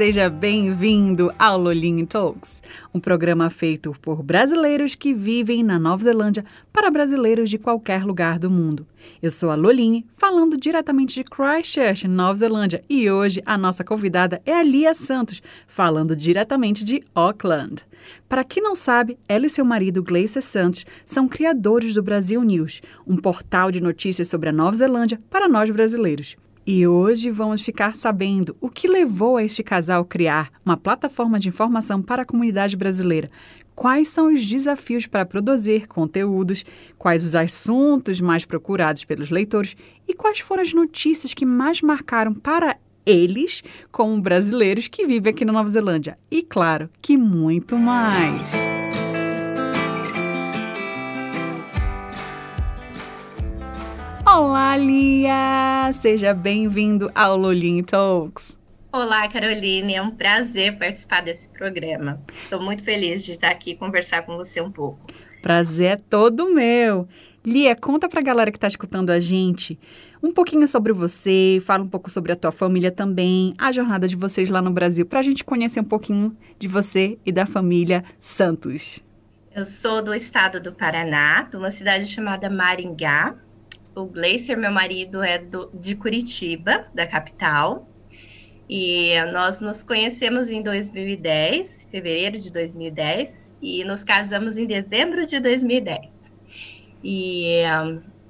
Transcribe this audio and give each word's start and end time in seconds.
Seja 0.00 0.30
bem-vindo 0.30 1.30
ao 1.38 1.58
Lolinho 1.60 2.06
Talks, 2.06 2.62
um 2.94 2.98
programa 2.98 3.50
feito 3.50 3.94
por 4.00 4.22
brasileiros 4.22 4.94
que 4.94 5.12
vivem 5.12 5.62
na 5.62 5.78
Nova 5.78 6.02
Zelândia 6.02 6.42
para 6.72 6.90
brasileiros 6.90 7.50
de 7.50 7.58
qualquer 7.58 8.02
lugar 8.02 8.38
do 8.38 8.50
mundo. 8.50 8.86
Eu 9.22 9.30
sou 9.30 9.50
a 9.50 9.54
Lolinho, 9.54 10.02
falando 10.08 10.56
diretamente 10.56 11.16
de 11.16 11.24
Christchurch, 11.24 12.08
Nova 12.08 12.38
Zelândia, 12.38 12.82
e 12.88 13.10
hoje 13.10 13.42
a 13.44 13.58
nossa 13.58 13.84
convidada 13.84 14.40
é 14.46 14.54
a 14.54 14.62
Lia 14.62 14.94
Santos, 14.94 15.42
falando 15.66 16.16
diretamente 16.16 16.82
de 16.82 17.04
Auckland. 17.14 17.84
Para 18.26 18.42
quem 18.42 18.62
não 18.62 18.74
sabe, 18.74 19.18
ela 19.28 19.44
e 19.44 19.50
seu 19.50 19.66
marido 19.66 20.02
Gleice 20.02 20.40
Santos 20.40 20.86
são 21.04 21.28
criadores 21.28 21.92
do 21.92 22.02
Brasil 22.02 22.42
News, 22.42 22.80
um 23.06 23.18
portal 23.18 23.70
de 23.70 23.82
notícias 23.82 24.28
sobre 24.28 24.48
a 24.48 24.52
Nova 24.52 24.78
Zelândia 24.78 25.20
para 25.28 25.46
nós 25.46 25.68
brasileiros. 25.68 26.38
E 26.72 26.86
hoje 26.86 27.32
vamos 27.32 27.62
ficar 27.62 27.96
sabendo 27.96 28.56
o 28.60 28.68
que 28.68 28.86
levou 28.86 29.36
a 29.36 29.42
este 29.42 29.60
casal 29.60 30.04
criar 30.04 30.52
uma 30.64 30.76
plataforma 30.76 31.40
de 31.40 31.48
informação 31.48 32.00
para 32.00 32.22
a 32.22 32.24
comunidade 32.24 32.76
brasileira. 32.76 33.28
Quais 33.74 34.08
são 34.08 34.32
os 34.32 34.46
desafios 34.46 35.04
para 35.04 35.26
produzir 35.26 35.88
conteúdos, 35.88 36.64
quais 36.96 37.24
os 37.24 37.34
assuntos 37.34 38.20
mais 38.20 38.44
procurados 38.44 39.04
pelos 39.04 39.30
leitores 39.30 39.76
e 40.06 40.14
quais 40.14 40.38
foram 40.38 40.62
as 40.62 40.72
notícias 40.72 41.34
que 41.34 41.44
mais 41.44 41.82
marcaram 41.82 42.32
para 42.32 42.76
eles, 43.04 43.64
como 43.90 44.22
brasileiros 44.22 44.86
que 44.86 45.04
vivem 45.04 45.32
aqui 45.32 45.44
na 45.44 45.52
Nova 45.52 45.70
Zelândia. 45.70 46.16
E 46.30 46.40
claro, 46.40 46.88
que 47.02 47.16
muito 47.16 47.76
mais. 47.76 48.48
Olá, 54.32 54.76
Lia! 54.76 55.92
Seja 55.92 56.32
bem-vindo 56.32 57.10
ao 57.16 57.36
Lolinho 57.36 57.84
Talks. 57.84 58.56
Olá, 58.92 59.26
Caroline. 59.28 59.96
É 59.96 60.00
um 60.00 60.12
prazer 60.12 60.78
participar 60.78 61.20
desse 61.20 61.48
programa. 61.48 62.22
Estou 62.44 62.62
muito 62.62 62.84
feliz 62.84 63.24
de 63.24 63.32
estar 63.32 63.50
aqui 63.50 63.72
e 63.72 63.76
conversar 63.76 64.22
com 64.22 64.36
você 64.36 64.60
um 64.60 64.70
pouco. 64.70 65.04
Prazer 65.42 65.86
é 65.86 65.96
todo 65.96 66.54
meu. 66.54 67.08
Lia, 67.44 67.74
conta 67.74 68.08
pra 68.08 68.22
galera 68.22 68.52
que 68.52 68.56
está 68.56 68.68
escutando 68.68 69.10
a 69.10 69.18
gente 69.18 69.76
um 70.22 70.32
pouquinho 70.32 70.68
sobre 70.68 70.92
você, 70.92 71.60
fala 71.66 71.82
um 71.82 71.88
pouco 71.88 72.08
sobre 72.08 72.30
a 72.30 72.36
tua 72.36 72.52
família 72.52 72.92
também, 72.92 73.52
a 73.58 73.72
jornada 73.72 74.06
de 74.06 74.14
vocês 74.14 74.48
lá 74.48 74.62
no 74.62 74.70
Brasil, 74.70 75.04
para 75.04 75.18
a 75.18 75.22
gente 75.24 75.42
conhecer 75.42 75.80
um 75.80 75.84
pouquinho 75.84 76.36
de 76.56 76.68
você 76.68 77.18
e 77.26 77.32
da 77.32 77.46
família 77.46 78.04
Santos. 78.20 79.02
Eu 79.52 79.66
sou 79.66 80.00
do 80.00 80.14
estado 80.14 80.60
do 80.60 80.72
Paraná, 80.72 81.48
de 81.50 81.56
uma 81.56 81.72
cidade 81.72 82.06
chamada 82.06 82.48
Maringá. 82.48 83.34
O 83.94 84.06
Gleicer, 84.06 84.56
meu 84.56 84.70
marido, 84.70 85.22
é 85.22 85.38
do, 85.38 85.70
de 85.74 85.94
Curitiba, 85.94 86.86
da 86.94 87.06
capital. 87.06 87.88
E 88.68 89.20
nós 89.32 89.60
nos 89.60 89.82
conhecemos 89.82 90.48
em 90.48 90.62
2010, 90.62 91.88
fevereiro 91.90 92.38
de 92.38 92.52
2010, 92.52 93.56
e 93.60 93.84
nos 93.84 94.04
casamos 94.04 94.56
em 94.56 94.64
dezembro 94.64 95.26
de 95.26 95.40
2010. 95.40 96.30
E 97.02 97.62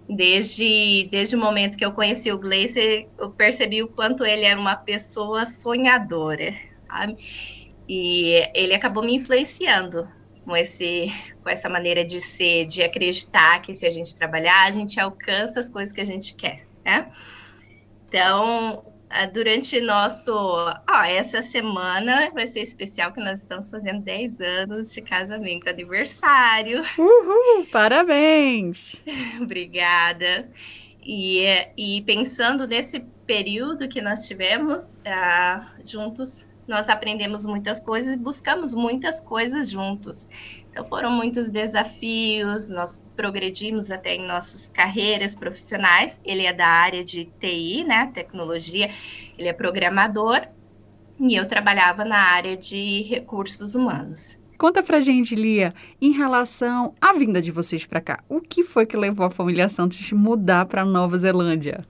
desde, 0.08 1.08
desde 1.10 1.36
o 1.36 1.38
momento 1.38 1.76
que 1.76 1.84
eu 1.84 1.92
conheci 1.92 2.32
o 2.32 2.38
Gleicer, 2.38 3.06
eu 3.18 3.30
percebi 3.30 3.82
o 3.82 3.88
quanto 3.88 4.24
ele 4.24 4.44
era 4.44 4.58
uma 4.58 4.76
pessoa 4.76 5.44
sonhadora, 5.44 6.54
sabe? 6.88 7.16
E 7.86 8.48
ele 8.54 8.74
acabou 8.74 9.02
me 9.02 9.14
influenciando 9.14 10.08
com, 10.50 10.56
esse, 10.56 11.14
com 11.44 11.48
essa 11.48 11.68
maneira 11.68 12.04
de 12.04 12.20
ser, 12.20 12.66
de 12.66 12.82
acreditar 12.82 13.62
que 13.62 13.72
se 13.72 13.86
a 13.86 13.90
gente 13.90 14.16
trabalhar, 14.16 14.64
a 14.64 14.72
gente 14.72 14.98
alcança 14.98 15.60
as 15.60 15.70
coisas 15.70 15.94
que 15.94 16.00
a 16.00 16.04
gente 16.04 16.34
quer, 16.34 16.66
né? 16.84 17.08
Então, 18.08 18.84
durante 19.32 19.80
nosso. 19.80 20.32
Ó, 20.34 21.02
essa 21.04 21.40
semana 21.40 22.32
vai 22.34 22.48
ser 22.48 22.62
especial 22.62 23.12
que 23.12 23.20
nós 23.20 23.38
estamos 23.38 23.70
fazendo 23.70 24.02
10 24.02 24.40
anos 24.40 24.92
de 24.92 25.00
casamento, 25.00 25.68
aniversário. 25.68 26.82
Uhul! 26.98 27.66
Parabéns! 27.70 29.00
Obrigada. 29.40 30.50
E, 31.00 31.44
e 31.76 32.02
pensando 32.02 32.66
nesse 32.66 33.06
período 33.24 33.88
que 33.88 34.02
nós 34.02 34.26
tivemos 34.26 35.00
uh, 35.06 35.88
juntos, 35.88 36.49
nós 36.70 36.88
aprendemos 36.88 37.44
muitas 37.44 37.80
coisas 37.80 38.14
e 38.14 38.16
buscamos 38.16 38.74
muitas 38.74 39.20
coisas 39.20 39.68
juntos. 39.68 40.28
Então 40.70 40.84
foram 40.84 41.10
muitos 41.10 41.50
desafios, 41.50 42.70
nós 42.70 43.04
progredimos 43.16 43.90
até 43.90 44.14
em 44.14 44.26
nossas 44.26 44.68
carreiras 44.68 45.34
profissionais. 45.34 46.20
Ele 46.24 46.46
é 46.46 46.52
da 46.52 46.68
área 46.68 47.04
de 47.04 47.24
TI, 47.40 47.84
né, 47.84 48.10
tecnologia, 48.14 48.88
ele 49.36 49.48
é 49.48 49.52
programador 49.52 50.46
e 51.18 51.34
eu 51.34 51.46
trabalhava 51.46 52.04
na 52.04 52.18
área 52.18 52.56
de 52.56 53.02
recursos 53.02 53.74
humanos. 53.74 54.40
Conta 54.56 54.82
pra 54.82 55.00
gente, 55.00 55.34
Lia, 55.34 55.74
em 56.00 56.12
relação 56.12 56.94
à 57.00 57.14
vinda 57.14 57.42
de 57.42 57.50
vocês 57.50 57.84
para 57.84 58.00
cá, 58.00 58.22
o 58.28 58.40
que 58.40 58.62
foi 58.62 58.86
que 58.86 58.96
levou 58.96 59.26
a 59.26 59.30
família 59.30 59.68
Santos 59.68 60.12
mudar 60.12 60.66
para 60.66 60.84
Nova 60.84 61.18
Zelândia? 61.18 61.84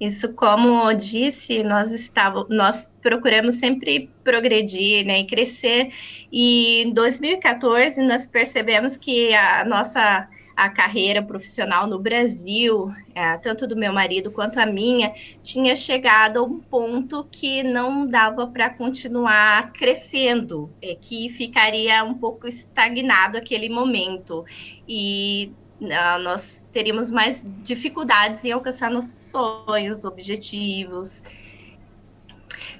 Isso, 0.00 0.32
como 0.32 0.92
disse, 0.94 1.62
nós 1.64 1.92
estávamos, 1.92 2.48
nós 2.50 2.94
procuramos 3.02 3.56
sempre 3.56 4.08
progredir, 4.22 5.04
né, 5.04 5.20
e 5.20 5.26
crescer. 5.26 5.92
E 6.30 6.82
em 6.82 6.92
2014 6.92 8.02
nós 8.02 8.26
percebemos 8.26 8.96
que 8.96 9.34
a 9.34 9.64
nossa 9.64 10.28
a 10.58 10.68
carreira 10.68 11.22
profissional 11.22 11.86
no 11.86 12.00
Brasil, 12.00 12.88
é, 13.14 13.38
tanto 13.38 13.64
do 13.64 13.76
meu 13.76 13.92
marido 13.92 14.32
quanto 14.32 14.58
a 14.58 14.66
minha, 14.66 15.12
tinha 15.40 15.76
chegado 15.76 16.40
a 16.40 16.42
um 16.42 16.58
ponto 16.58 17.22
que 17.30 17.62
não 17.62 18.04
dava 18.04 18.44
para 18.48 18.68
continuar 18.68 19.72
crescendo, 19.72 20.68
é, 20.82 20.96
que 20.96 21.30
ficaria 21.30 22.02
um 22.02 22.14
pouco 22.14 22.48
estagnado 22.48 23.38
aquele 23.38 23.68
momento. 23.68 24.44
E 24.88 25.52
uh, 25.80 26.22
nós 26.22 26.66
teríamos 26.72 27.10
mais 27.10 27.44
dificuldades 27.62 28.44
em 28.44 28.52
alcançar 28.52 28.90
nossos 28.90 29.30
sonhos, 29.30 30.04
objetivos. 30.04 31.22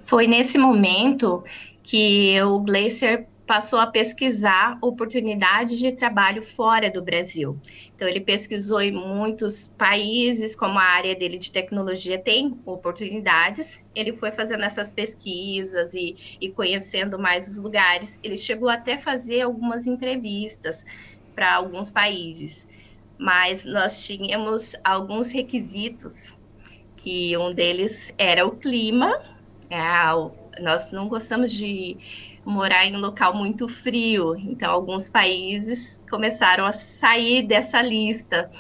Foi 0.05 0.27
nesse 0.27 0.59
momento 0.59 1.45
que 1.83 2.41
o 2.43 2.61
Glacier 2.61 3.29
passou 3.47 3.79
a 3.79 3.87
pesquisar 3.87 4.77
oportunidades 4.83 5.79
de 5.79 5.93
trabalho 5.93 6.43
fora 6.43 6.91
do 6.91 7.03
Brasil. 7.03 7.59
Então, 7.97 8.07
ele 8.07 8.21
pesquisou 8.21 8.81
em 8.83 8.93
muitos 8.93 9.69
países, 9.69 10.55
como 10.55 10.79
a 10.79 10.83
área 10.83 11.17
dele 11.17 11.39
de 11.39 11.51
tecnologia 11.51 12.19
tem 12.19 12.61
oportunidades. 12.67 13.83
Ele 13.95 14.13
foi 14.13 14.31
fazendo 14.31 14.65
essas 14.65 14.93
pesquisas 14.93 15.95
e, 15.95 16.39
e 16.39 16.51
conhecendo 16.51 17.19
mais 17.19 17.49
os 17.49 17.57
lugares. 17.57 18.21
Ele 18.23 18.37
chegou 18.37 18.69
até 18.69 18.99
fazer 18.99 19.41
algumas 19.41 19.87
entrevistas 19.87 20.85
para 21.35 21.55
alguns 21.55 21.91
países 21.91 22.68
mas 23.19 23.65
nós 23.65 24.07
tínhamos 24.07 24.75
alguns 24.85 25.33
requisitos, 25.33 26.37
que 26.97 27.37
um 27.37 27.53
deles 27.53 28.15
era 28.17 28.47
o 28.47 28.53
clima. 28.53 29.21
É, 29.69 29.83
nós 30.63 30.93
não 30.93 31.09
gostamos 31.09 31.53
de 31.53 31.97
morar 32.45 32.87
em 32.87 32.97
um 32.97 33.01
local 33.01 33.35
muito 33.35 33.69
frio, 33.69 34.35
então 34.37 34.71
alguns 34.71 35.11
países 35.11 36.01
começaram 36.09 36.65
a 36.65 36.73
sair 36.73 37.43
dessa 37.43 37.83
lista. 37.83 38.51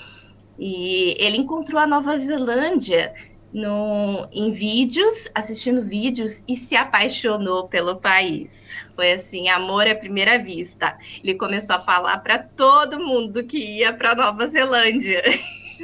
E 0.58 1.14
ele 1.18 1.36
encontrou 1.36 1.80
a 1.80 1.86
Nova 1.86 2.16
Zelândia 2.16 3.14
no, 3.52 4.28
em 4.32 4.52
vídeos, 4.52 5.28
assistindo 5.34 5.82
vídeos 5.82 6.44
e 6.46 6.56
se 6.56 6.76
apaixonou 6.76 7.68
pelo 7.68 7.96
país. 7.96 8.74
Foi 8.94 9.12
assim, 9.12 9.48
amor 9.48 9.86
à 9.86 9.94
primeira 9.94 10.38
vista. 10.38 10.98
Ele 11.22 11.34
começou 11.34 11.76
a 11.76 11.80
falar 11.80 12.18
para 12.18 12.38
todo 12.38 13.00
mundo 13.00 13.44
que 13.44 13.58
ia 13.58 13.92
para 13.92 14.14
Nova 14.14 14.46
Zelândia. 14.46 15.22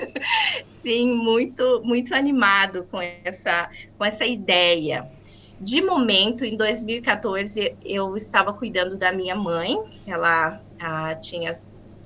Sim, 0.66 1.14
muito 1.14 1.82
muito 1.84 2.14
animado 2.14 2.87
com 2.90 3.00
essa 3.00 3.70
com 3.96 4.05
essa 4.05 4.25
ideia. 4.25 5.08
De 5.61 5.81
momento, 5.81 6.44
em 6.44 6.56
2014, 6.56 7.76
eu 7.84 8.16
estava 8.16 8.52
cuidando 8.52 8.99
da 8.99 9.12
minha 9.12 9.37
mãe. 9.37 9.78
Ela 10.06 10.61
ah, 10.81 11.14
tinha 11.14 11.52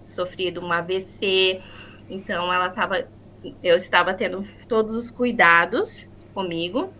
sofrido 0.05 0.61
um 0.61 0.71
AVC, 0.71 1.61
então 2.09 2.53
ela 2.53 2.69
estava 2.69 3.09
eu 3.63 3.77
estava 3.77 4.15
tendo 4.15 4.47
todos 4.69 4.95
os 4.95 5.11
cuidados 5.11 6.09
comigo 6.35 6.91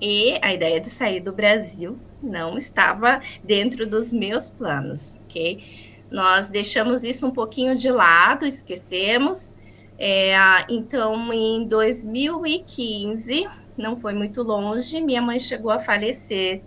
e 0.00 0.38
a 0.42 0.52
ideia 0.52 0.80
de 0.80 0.90
sair 0.90 1.20
do 1.20 1.32
Brasil 1.32 1.98
não 2.22 2.58
estava 2.58 3.20
dentro 3.42 3.86
dos 3.86 4.12
meus 4.12 4.50
planos, 4.50 5.16
ok? 5.24 5.64
Nós 6.10 6.48
deixamos 6.48 7.04
isso 7.04 7.26
um 7.26 7.30
pouquinho 7.30 7.74
de 7.76 7.90
lado, 7.90 8.46
esquecemos. 8.46 9.54
É, 9.98 10.34
então, 10.68 11.32
em 11.32 11.66
2015, 11.66 13.48
não 13.76 13.96
foi 13.96 14.14
muito 14.14 14.42
longe, 14.42 15.00
minha 15.00 15.22
mãe 15.22 15.40
chegou 15.40 15.70
a 15.70 15.78
falecer. 15.78 16.62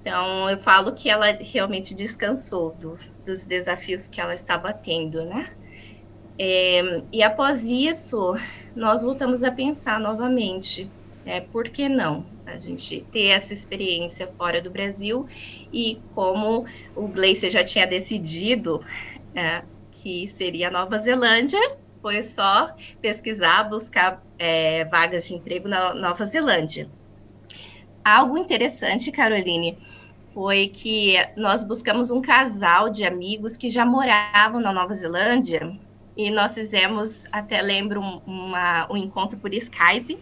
Então, 0.00 0.50
eu 0.50 0.58
falo 0.58 0.92
que 0.92 1.08
ela 1.08 1.30
realmente 1.32 1.94
descansou 1.94 2.74
do, 2.74 2.96
dos 3.24 3.44
desafios 3.44 4.06
que 4.06 4.20
ela 4.20 4.34
estava 4.34 4.72
tendo, 4.72 5.24
né? 5.24 5.46
É, 6.38 7.02
e 7.12 7.22
após 7.22 7.64
isso, 7.64 8.34
nós 8.74 9.02
voltamos 9.02 9.44
a 9.44 9.52
pensar 9.52 10.00
novamente, 10.00 10.90
é, 11.24 11.40
por 11.40 11.68
que 11.68 11.88
não 11.88 12.24
a 12.44 12.56
gente 12.58 13.00
ter 13.12 13.28
essa 13.28 13.52
experiência 13.52 14.30
fora 14.36 14.60
do 14.60 14.70
Brasil 14.70 15.26
e 15.72 15.98
como 16.14 16.66
o 16.94 17.08
Gleice 17.08 17.50
já 17.50 17.64
tinha 17.64 17.86
decidido 17.86 18.84
é, 19.34 19.62
que 19.90 20.28
seria 20.28 20.70
Nova 20.70 20.98
Zelândia, 20.98 21.60
foi 22.02 22.22
só 22.22 22.74
pesquisar, 23.00 23.64
buscar 23.64 24.22
é, 24.38 24.84
vagas 24.84 25.26
de 25.26 25.34
emprego 25.34 25.68
na 25.68 25.94
Nova 25.94 26.26
Zelândia. 26.26 26.88
Algo 28.04 28.36
interessante, 28.36 29.10
Caroline, 29.10 29.78
foi 30.34 30.68
que 30.68 31.16
nós 31.36 31.64
buscamos 31.64 32.10
um 32.10 32.20
casal 32.20 32.90
de 32.90 33.04
amigos 33.04 33.56
que 33.56 33.70
já 33.70 33.86
moravam 33.86 34.60
na 34.60 34.72
Nova 34.72 34.92
Zelândia 34.92 35.74
e 36.16 36.30
nós 36.30 36.54
fizemos, 36.54 37.26
até 37.32 37.60
lembro, 37.60 38.00
uma, 38.00 38.90
um 38.90 38.96
encontro 38.96 39.38
por 39.38 39.52
Skype 39.52 40.18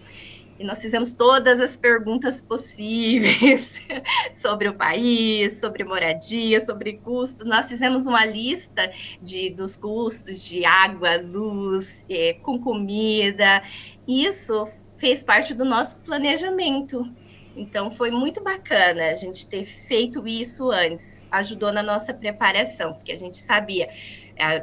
e 0.58 0.64
nós 0.64 0.80
fizemos 0.80 1.12
todas 1.12 1.60
as 1.60 1.76
perguntas 1.76 2.40
possíveis 2.40 3.80
sobre 4.32 4.68
o 4.68 4.74
país, 4.74 5.58
sobre 5.58 5.82
moradia, 5.82 6.64
sobre 6.64 6.98
custo. 6.98 7.44
Nós 7.44 7.66
fizemos 7.66 8.06
uma 8.06 8.24
lista 8.24 8.92
de, 9.20 9.50
dos 9.50 9.76
custos 9.76 10.42
de 10.44 10.64
água, 10.64 11.16
luz, 11.16 12.04
é, 12.08 12.34
com 12.34 12.58
comida. 12.58 13.62
Isso 14.06 14.68
fez 14.96 15.22
parte 15.22 15.52
do 15.52 15.64
nosso 15.64 15.98
planejamento. 16.00 17.10
Então 17.56 17.90
foi 17.90 18.10
muito 18.10 18.42
bacana 18.42 19.10
a 19.10 19.14
gente 19.14 19.48
ter 19.48 19.64
feito 19.64 20.26
isso 20.28 20.70
antes. 20.70 21.26
Ajudou 21.30 21.72
na 21.72 21.82
nossa 21.82 22.14
preparação, 22.14 22.94
porque 22.94 23.12
a 23.12 23.18
gente 23.18 23.36
sabia, 23.36 23.88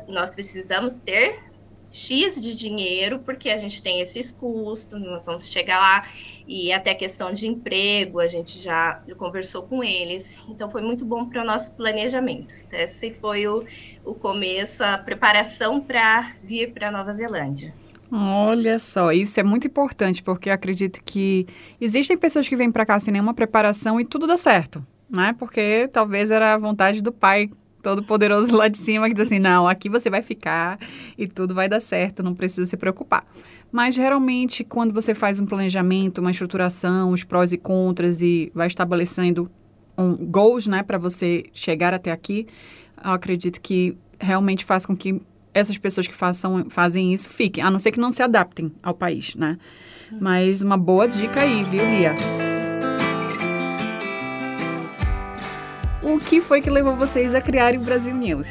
nós 0.07 0.36
precisamos 0.36 0.95
ter 0.95 1.50
X 1.92 2.39
de 2.39 2.57
dinheiro, 2.57 3.19
porque 3.19 3.50
a 3.50 3.57
gente 3.57 3.81
tem 3.81 4.01
esses 4.01 4.31
custos, 4.31 5.04
nós 5.04 5.25
vamos 5.25 5.50
chegar 5.50 5.80
lá, 5.80 6.07
e 6.48 6.71
até 6.71 6.94
questão 6.94 7.33
de 7.33 7.48
emprego, 7.48 8.19
a 8.19 8.27
gente 8.27 8.60
já 8.62 9.01
conversou 9.18 9.63
com 9.63 9.83
eles. 9.83 10.44
Então, 10.50 10.69
foi 10.69 10.81
muito 10.81 11.04
bom 11.06 11.25
para 11.25 11.42
o 11.42 11.45
nosso 11.45 11.74
planejamento. 11.75 12.54
Então, 12.68 12.80
esse 12.80 13.12
foi 13.12 13.48
o, 13.48 13.66
o 14.06 14.13
começo, 14.13 14.83
a 14.83 14.98
preparação 14.98 15.80
para 15.80 16.33
vir 16.44 16.71
para 16.71 16.89
a 16.89 16.92
Nova 16.92 17.13
Zelândia. 17.13 17.74
Olha 18.12 18.80
só, 18.80 19.12
isso 19.12 19.39
é 19.39 19.44
muito 19.44 19.68
importante, 19.68 20.24
porque 20.24 20.50
acredito 20.50 21.00
que 21.04 21.45
existem 21.80 22.18
pessoas 22.18 22.48
que 22.48 22.56
vêm 22.56 22.71
para 22.71 22.86
cá 22.86 23.00
sem 23.00 23.12
nenhuma 23.12 23.36
preparação 23.36 24.00
e 24.00 24.06
tudo 24.06 24.25
dá 24.25 24.36
certo, 24.36 24.83
né? 25.07 25.36
Porque 25.38 25.88
talvez 25.94 26.31
era 26.31 26.56
a 26.56 26.57
vontade 26.57 27.04
do 27.04 27.12
pai 27.12 27.51
todo 27.81 28.04
poderoso 28.04 28.56
lá 28.56 28.68
de 28.68 28.78
cima 28.78 29.08
que 29.08 29.14
diz 29.14 29.28
assim: 29.28 29.40
não, 29.40 29.68
aqui 29.68 29.90
você 29.90 30.10
vai 30.10 30.22
ficar 30.22 30.80
e 31.18 31.28
tudo 31.28 31.54
vai 31.54 31.68
dar 31.68 31.81
certo, 31.81 32.24
não 32.24 32.34
precisa 32.34 32.66
se 32.66 32.78
preocupar. 32.78 33.26
Mas 33.72 33.96
geralmente, 33.96 34.64
quando 34.64 34.94
você 34.94 35.14
faz 35.14 35.40
um 35.40 35.46
planejamento, 35.46 36.20
uma 36.20 36.31
estruturação, 36.31 37.12
os 37.12 37.24
prós 37.24 37.54
e 37.54 37.58
contras 37.58 38.22
e 38.22 38.52
vai 38.54 38.68
estabelecendo 38.68 39.50
um 39.98 40.16
goals, 40.16 40.66
né, 40.66 40.81
para 40.81 40.98
você 40.98 41.44
chegar 41.54 41.94
até 41.94 42.12
aqui, 42.12 42.48
eu 43.04 43.12
acredito 43.12 43.62
que 43.62 43.98
realmente 44.20 44.66
faz 44.66 44.86
com 44.86 44.96
que 44.96 45.22
essas 45.54 45.78
pessoas 45.78 46.08
que 46.08 46.16
façam, 46.16 46.68
fazem 46.70 47.14
isso 47.14 47.30
fiquem, 47.30 47.64
a 47.64 47.70
não 47.70 47.80
ser 47.80 47.92
que 47.92 48.00
não 48.00 48.12
se 48.12 48.24
adaptem 48.24 48.72
ao 48.81 48.94
país, 48.94 49.36
né? 49.36 49.58
Mas 50.20 50.62
uma 50.62 50.78
boa 50.78 51.08
dica 51.08 51.42
aí, 51.42 51.64
viu, 51.66 51.86
Lia? 51.86 52.49
O 56.19 56.21
que 56.21 56.42
foi 56.42 56.62
que 56.62 56.69
levou 56.69 56.98
vocês 56.98 57.33
a 57.33 57.39
criarem 57.39 57.80
o 57.80 57.83
Brasil 57.83 58.13
News? 58.13 58.50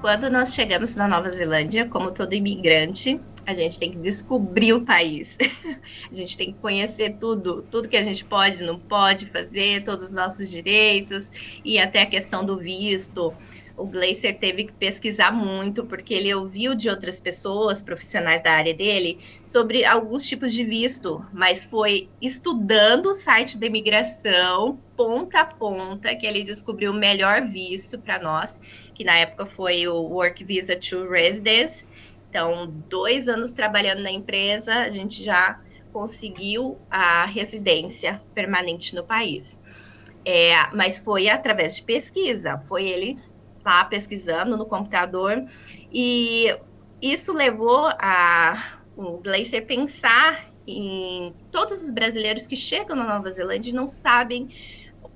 Quando 0.00 0.30
nós 0.30 0.54
chegamos 0.54 0.94
na 0.94 1.08
Nova 1.08 1.28
Zelândia, 1.30 1.88
como 1.88 2.12
todo 2.12 2.32
imigrante, 2.32 3.20
a 3.44 3.52
gente 3.52 3.76
tem 3.76 3.90
que 3.90 3.98
descobrir 3.98 4.72
o 4.72 4.82
país. 4.82 5.36
a 6.08 6.14
gente 6.14 6.36
tem 6.36 6.52
que 6.52 6.58
conhecer 6.60 7.16
tudo, 7.18 7.62
tudo 7.72 7.88
que 7.88 7.96
a 7.96 8.04
gente 8.04 8.24
pode, 8.24 8.62
não 8.62 8.78
pode 8.78 9.26
fazer, 9.26 9.82
todos 9.82 10.06
os 10.06 10.12
nossos 10.12 10.48
direitos 10.48 11.32
e 11.64 11.76
até 11.76 12.02
a 12.02 12.06
questão 12.06 12.44
do 12.44 12.56
visto 12.56 13.34
o 13.76 13.84
Glacier 13.84 14.38
teve 14.38 14.64
que 14.64 14.72
pesquisar 14.72 15.30
muito, 15.30 15.84
porque 15.84 16.14
ele 16.14 16.34
ouviu 16.34 16.74
de 16.74 16.88
outras 16.88 17.20
pessoas, 17.20 17.82
profissionais 17.82 18.42
da 18.42 18.52
área 18.52 18.72
dele, 18.72 19.18
sobre 19.44 19.84
alguns 19.84 20.26
tipos 20.26 20.54
de 20.54 20.64
visto, 20.64 21.24
mas 21.32 21.64
foi 21.64 22.08
estudando 22.20 23.10
o 23.10 23.14
site 23.14 23.58
da 23.58 23.66
imigração, 23.66 24.78
ponta 24.96 25.40
a 25.40 25.44
ponta, 25.44 26.14
que 26.16 26.26
ele 26.26 26.42
descobriu 26.42 26.90
o 26.90 26.94
melhor 26.94 27.46
visto 27.46 27.98
para 27.98 28.18
nós, 28.18 28.58
que 28.94 29.04
na 29.04 29.18
época 29.18 29.44
foi 29.44 29.86
o 29.86 29.94
Work 29.94 30.42
Visa 30.42 30.74
to 30.76 31.06
Residence. 31.08 31.86
Então, 32.30 32.72
dois 32.88 33.28
anos 33.28 33.52
trabalhando 33.52 34.02
na 34.02 34.10
empresa, 34.10 34.74
a 34.74 34.90
gente 34.90 35.22
já 35.22 35.60
conseguiu 35.92 36.78
a 36.90 37.26
residência 37.26 38.22
permanente 38.34 38.94
no 38.94 39.04
país. 39.04 39.58
É, 40.24 40.74
mas 40.74 40.98
foi 40.98 41.28
através 41.28 41.76
de 41.76 41.82
pesquisa, 41.82 42.58
foi 42.66 42.84
ele 42.84 43.16
lá 43.66 43.84
pesquisando 43.84 44.56
no 44.56 44.64
computador 44.64 45.44
e 45.92 46.56
isso 47.02 47.32
levou 47.32 47.88
a 47.98 48.80
o 48.96 49.18
Gleiser 49.18 49.66
pensar 49.66 50.50
em 50.66 51.34
todos 51.50 51.82
os 51.82 51.90
brasileiros 51.90 52.46
que 52.46 52.56
chegam 52.56 52.96
na 52.96 53.04
Nova 53.04 53.30
Zelândia 53.30 53.70
e 53.70 53.74
não 53.74 53.86
sabem 53.86 54.48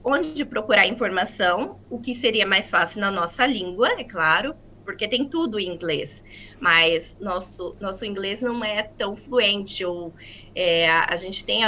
onde 0.05 0.45
procurar 0.45 0.87
informação, 0.87 1.79
o 1.89 1.99
que 1.99 2.15
seria 2.15 2.47
mais 2.47 2.71
fácil 2.71 3.01
na 3.01 3.11
nossa 3.11 3.47
língua, 3.47 3.89
é 3.99 4.05
claro, 4.05 4.55
porque 4.85 5.09
tem 5.09 5.29
tudo 5.29 5.59
em 5.59 5.69
inglês, 5.69 6.23
mas 6.59 7.17
nosso, 7.21 7.77
nosso 7.81 8.05
inglês 8.05 8.41
não 8.41 8.65
é 8.65 8.83
tão 8.83 9.15
fluente, 9.15 9.85
ou 9.85 10.15
é, 10.55 10.91
a 10.91 11.17
gente 11.17 11.45
tem 11.45 11.63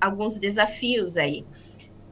alguns 0.00 0.38
desafios 0.38 1.16
aí. 1.16 1.44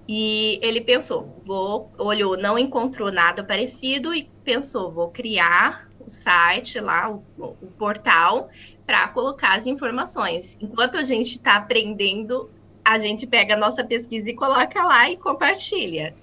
E 0.06 0.58
ele 0.62 0.80
pensou, 0.80 1.42
vou, 1.46 1.90
olhou, 1.96 2.36
não 2.36 2.58
encontrou 2.58 3.10
nada 3.10 3.42
parecido 3.42 4.14
e 4.14 4.30
pensou, 4.44 4.92
vou 4.92 5.08
criar 5.08 5.88
o 5.98 6.10
site 6.10 6.78
lá, 6.78 7.10
o, 7.10 7.22
o 7.38 7.66
portal, 7.78 8.50
para 8.86 9.08
colocar 9.08 9.56
as 9.56 9.66
informações. 9.66 10.58
Enquanto 10.60 10.98
a 10.98 11.02
gente 11.02 11.32
está 11.32 11.56
aprendendo, 11.56 12.50
a 12.84 12.98
gente 12.98 13.26
pega 13.26 13.54
a 13.54 13.56
nossa 13.56 13.82
pesquisa 13.82 14.30
e 14.30 14.34
coloca 14.34 14.82
lá 14.84 15.10
e 15.10 15.16
compartilha. 15.16 16.14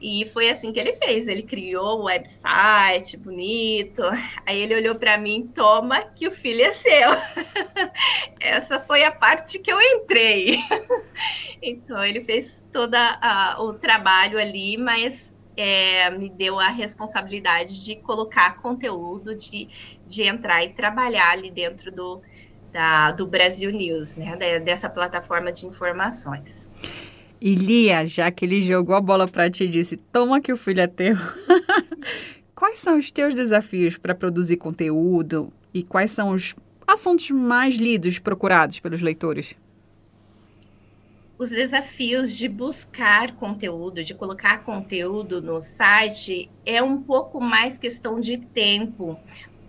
E 0.00 0.24
foi 0.32 0.48
assim 0.48 0.72
que 0.72 0.80
ele 0.80 0.94
fez. 0.94 1.28
Ele 1.28 1.42
criou 1.42 2.00
o 2.00 2.04
website 2.04 3.18
bonito. 3.18 4.02
Aí 4.46 4.58
ele 4.58 4.74
olhou 4.74 4.94
para 4.94 5.18
mim, 5.18 5.50
toma 5.54 6.00
que 6.02 6.26
o 6.26 6.30
filho 6.30 6.62
é 6.62 6.72
seu. 6.72 7.10
Essa 8.40 8.80
foi 8.80 9.04
a 9.04 9.12
parte 9.12 9.58
que 9.58 9.70
eu 9.70 9.80
entrei. 9.80 10.58
então 11.60 12.02
ele 12.02 12.22
fez 12.22 12.66
todo 12.72 12.96
o 13.58 13.74
trabalho 13.74 14.38
ali, 14.38 14.78
mas 14.78 15.34
é, 15.54 16.08
me 16.08 16.30
deu 16.30 16.58
a 16.58 16.68
responsabilidade 16.68 17.84
de 17.84 17.96
colocar 17.96 18.56
conteúdo, 18.56 19.34
de, 19.34 19.68
de 20.06 20.22
entrar 20.22 20.64
e 20.64 20.70
trabalhar 20.70 21.32
ali 21.32 21.50
dentro 21.50 21.92
do, 21.92 22.22
da, 22.72 23.12
do 23.12 23.26
Brasil 23.26 23.70
News, 23.70 24.16
né? 24.16 24.60
Dessa 24.60 24.88
plataforma 24.88 25.52
de 25.52 25.66
informações. 25.66 26.69
E 27.40 27.54
Lia, 27.54 28.06
já 28.06 28.30
que 28.30 28.44
ele 28.44 28.60
jogou 28.60 28.94
a 28.94 29.00
bola 29.00 29.26
para 29.26 29.50
ti 29.50 29.64
e 29.64 29.68
disse: 29.68 29.96
Toma 29.96 30.40
que 30.40 30.52
o 30.52 30.56
filho 30.56 30.82
é 30.82 30.86
teu. 30.86 31.16
quais 32.54 32.78
são 32.78 32.98
os 32.98 33.10
teus 33.10 33.32
desafios 33.32 33.96
para 33.96 34.14
produzir 34.14 34.58
conteúdo 34.58 35.50
e 35.72 35.82
quais 35.82 36.10
são 36.10 36.30
os 36.30 36.54
assuntos 36.86 37.30
mais 37.30 37.76
lidos, 37.76 38.18
procurados 38.18 38.78
pelos 38.78 39.00
leitores? 39.00 39.54
Os 41.38 41.48
desafios 41.48 42.36
de 42.36 42.46
buscar 42.46 43.34
conteúdo, 43.36 44.04
de 44.04 44.12
colocar 44.12 44.62
conteúdo 44.62 45.40
no 45.40 45.58
site, 45.62 46.50
é 46.66 46.82
um 46.82 47.00
pouco 47.00 47.40
mais 47.40 47.78
questão 47.78 48.20
de 48.20 48.36
tempo. 48.36 49.18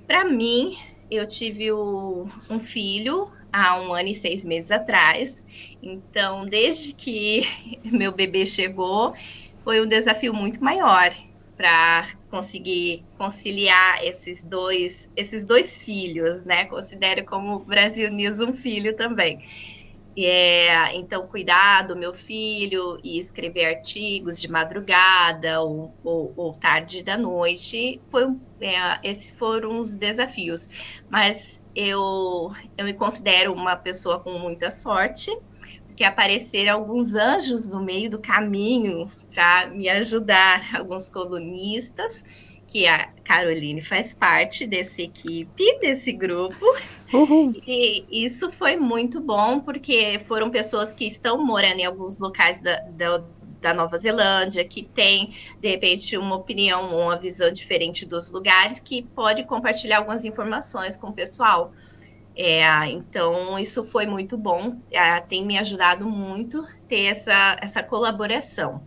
Para 0.05 0.25
mim, 0.25 0.77
eu 1.09 1.25
tive 1.25 1.71
o, 1.71 2.27
um 2.49 2.59
filho 2.59 3.31
há 3.51 3.79
um 3.81 3.93
ano 3.93 4.09
e 4.09 4.15
seis 4.15 4.45
meses 4.45 4.71
atrás. 4.71 5.45
Então, 5.81 6.45
desde 6.45 6.93
que 6.93 7.41
meu 7.85 8.13
bebê 8.13 8.45
chegou, 8.45 9.13
foi 9.63 9.81
um 9.81 9.87
desafio 9.87 10.33
muito 10.33 10.63
maior 10.63 11.13
para 11.55 12.09
conseguir 12.29 13.05
conciliar 13.17 14.03
esses 14.03 14.43
dois, 14.43 15.11
esses 15.15 15.45
dois 15.45 15.77
filhos, 15.77 16.43
né? 16.43 16.65
Considero 16.65 17.23
como 17.25 17.63
Brasil 17.65 18.09
News 18.11 18.39
um 18.39 18.53
filho 18.53 18.95
também. 18.95 19.39
É, 20.17 20.93
então, 20.95 21.21
cuidar 21.23 21.83
do 21.87 21.95
meu 21.95 22.13
filho 22.13 22.99
e 23.01 23.17
escrever 23.17 23.65
artigos 23.65 24.41
de 24.41 24.49
madrugada 24.49 25.61
ou, 25.61 25.97
ou, 26.03 26.33
ou 26.35 26.53
tarde 26.59 27.01
da 27.01 27.17
noite, 27.17 28.03
foi, 28.11 28.25
é, 28.59 29.09
esses 29.09 29.31
foram 29.31 29.79
os 29.79 29.95
desafios. 29.95 30.67
Mas 31.09 31.65
eu, 31.73 32.51
eu 32.77 32.85
me 32.85 32.93
considero 32.93 33.53
uma 33.53 33.77
pessoa 33.77 34.19
com 34.21 34.37
muita 34.37 34.69
sorte, 34.69 35.31
porque 35.87 36.03
apareceram 36.03 36.73
alguns 36.73 37.15
anjos 37.15 37.65
no 37.65 37.81
meio 37.81 38.09
do 38.09 38.21
caminho 38.21 39.09
para 39.33 39.67
me 39.69 39.87
ajudar, 39.89 40.61
alguns 40.75 41.09
colunistas 41.09 42.21
que 42.71 42.87
a 42.87 43.09
Caroline 43.25 43.81
faz 43.81 44.13
parte 44.13 44.65
dessa 44.65 45.01
equipe, 45.01 45.79
desse 45.79 46.13
grupo. 46.13 46.65
Uhum. 47.13 47.51
E 47.67 48.05
isso 48.09 48.49
foi 48.49 48.77
muito 48.77 49.19
bom, 49.19 49.59
porque 49.59 50.19
foram 50.25 50.49
pessoas 50.49 50.93
que 50.93 51.05
estão 51.05 51.45
morando 51.45 51.79
em 51.79 51.85
alguns 51.85 52.17
locais 52.17 52.61
da, 52.61 52.79
da, 52.91 53.23
da 53.59 53.73
Nova 53.73 53.97
Zelândia, 53.97 54.63
que 54.63 54.83
tem, 54.83 55.33
de 55.59 55.69
repente, 55.69 56.17
uma 56.17 56.37
opinião, 56.37 56.97
uma 56.97 57.17
visão 57.17 57.51
diferente 57.51 58.05
dos 58.05 58.31
lugares, 58.31 58.79
que 58.79 59.03
pode 59.03 59.43
compartilhar 59.43 59.97
algumas 59.97 60.23
informações 60.23 60.95
com 60.95 61.07
o 61.07 61.13
pessoal. 61.13 61.73
É, 62.33 62.87
então, 62.87 63.59
isso 63.59 63.83
foi 63.83 64.05
muito 64.05 64.37
bom, 64.37 64.79
é, 64.89 65.19
tem 65.19 65.45
me 65.45 65.57
ajudado 65.57 66.05
muito 66.05 66.65
ter 66.87 67.07
essa, 67.07 67.57
essa 67.61 67.83
colaboração 67.83 68.81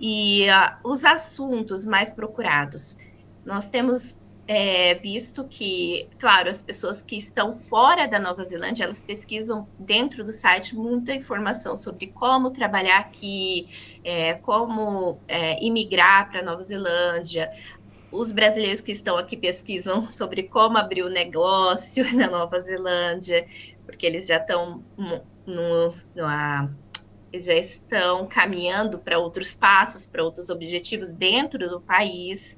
e 0.00 0.46
uh, 0.48 0.88
os 0.88 1.04
assuntos 1.04 1.84
mais 1.86 2.12
procurados. 2.12 2.96
Nós 3.44 3.68
temos 3.68 4.18
é, 4.46 4.94
visto 4.96 5.44
que, 5.44 6.08
claro, 6.18 6.50
as 6.50 6.60
pessoas 6.60 7.02
que 7.02 7.16
estão 7.16 7.56
fora 7.56 8.06
da 8.06 8.18
Nova 8.18 8.44
Zelândia, 8.44 8.84
elas 8.84 9.00
pesquisam 9.00 9.66
dentro 9.78 10.22
do 10.22 10.32
site 10.32 10.76
muita 10.76 11.14
informação 11.14 11.76
sobre 11.76 12.08
como 12.08 12.50
trabalhar 12.50 12.98
aqui, 12.98 13.68
é, 14.04 14.34
como 14.34 15.18
é, 15.26 15.64
imigrar 15.64 16.30
para 16.30 16.40
a 16.40 16.42
Nova 16.42 16.62
Zelândia. 16.62 17.50
Os 18.12 18.32
brasileiros 18.32 18.80
que 18.80 18.92
estão 18.92 19.16
aqui 19.16 19.36
pesquisam 19.36 20.10
sobre 20.10 20.44
como 20.44 20.76
abrir 20.76 21.02
o 21.02 21.06
um 21.06 21.10
negócio 21.10 22.04
na 22.14 22.28
Nova 22.28 22.60
Zelândia, 22.60 23.46
porque 23.86 24.04
eles 24.06 24.26
já 24.26 24.36
estão 24.36 24.82
no, 24.96 25.22
no, 25.46 25.94
no 27.34 27.40
já 27.40 27.54
estão 27.54 28.26
caminhando 28.26 28.98
para 28.98 29.18
outros 29.18 29.54
passos, 29.54 30.06
para 30.06 30.22
outros 30.22 30.50
objetivos 30.50 31.10
dentro 31.10 31.68
do 31.68 31.80
país. 31.80 32.56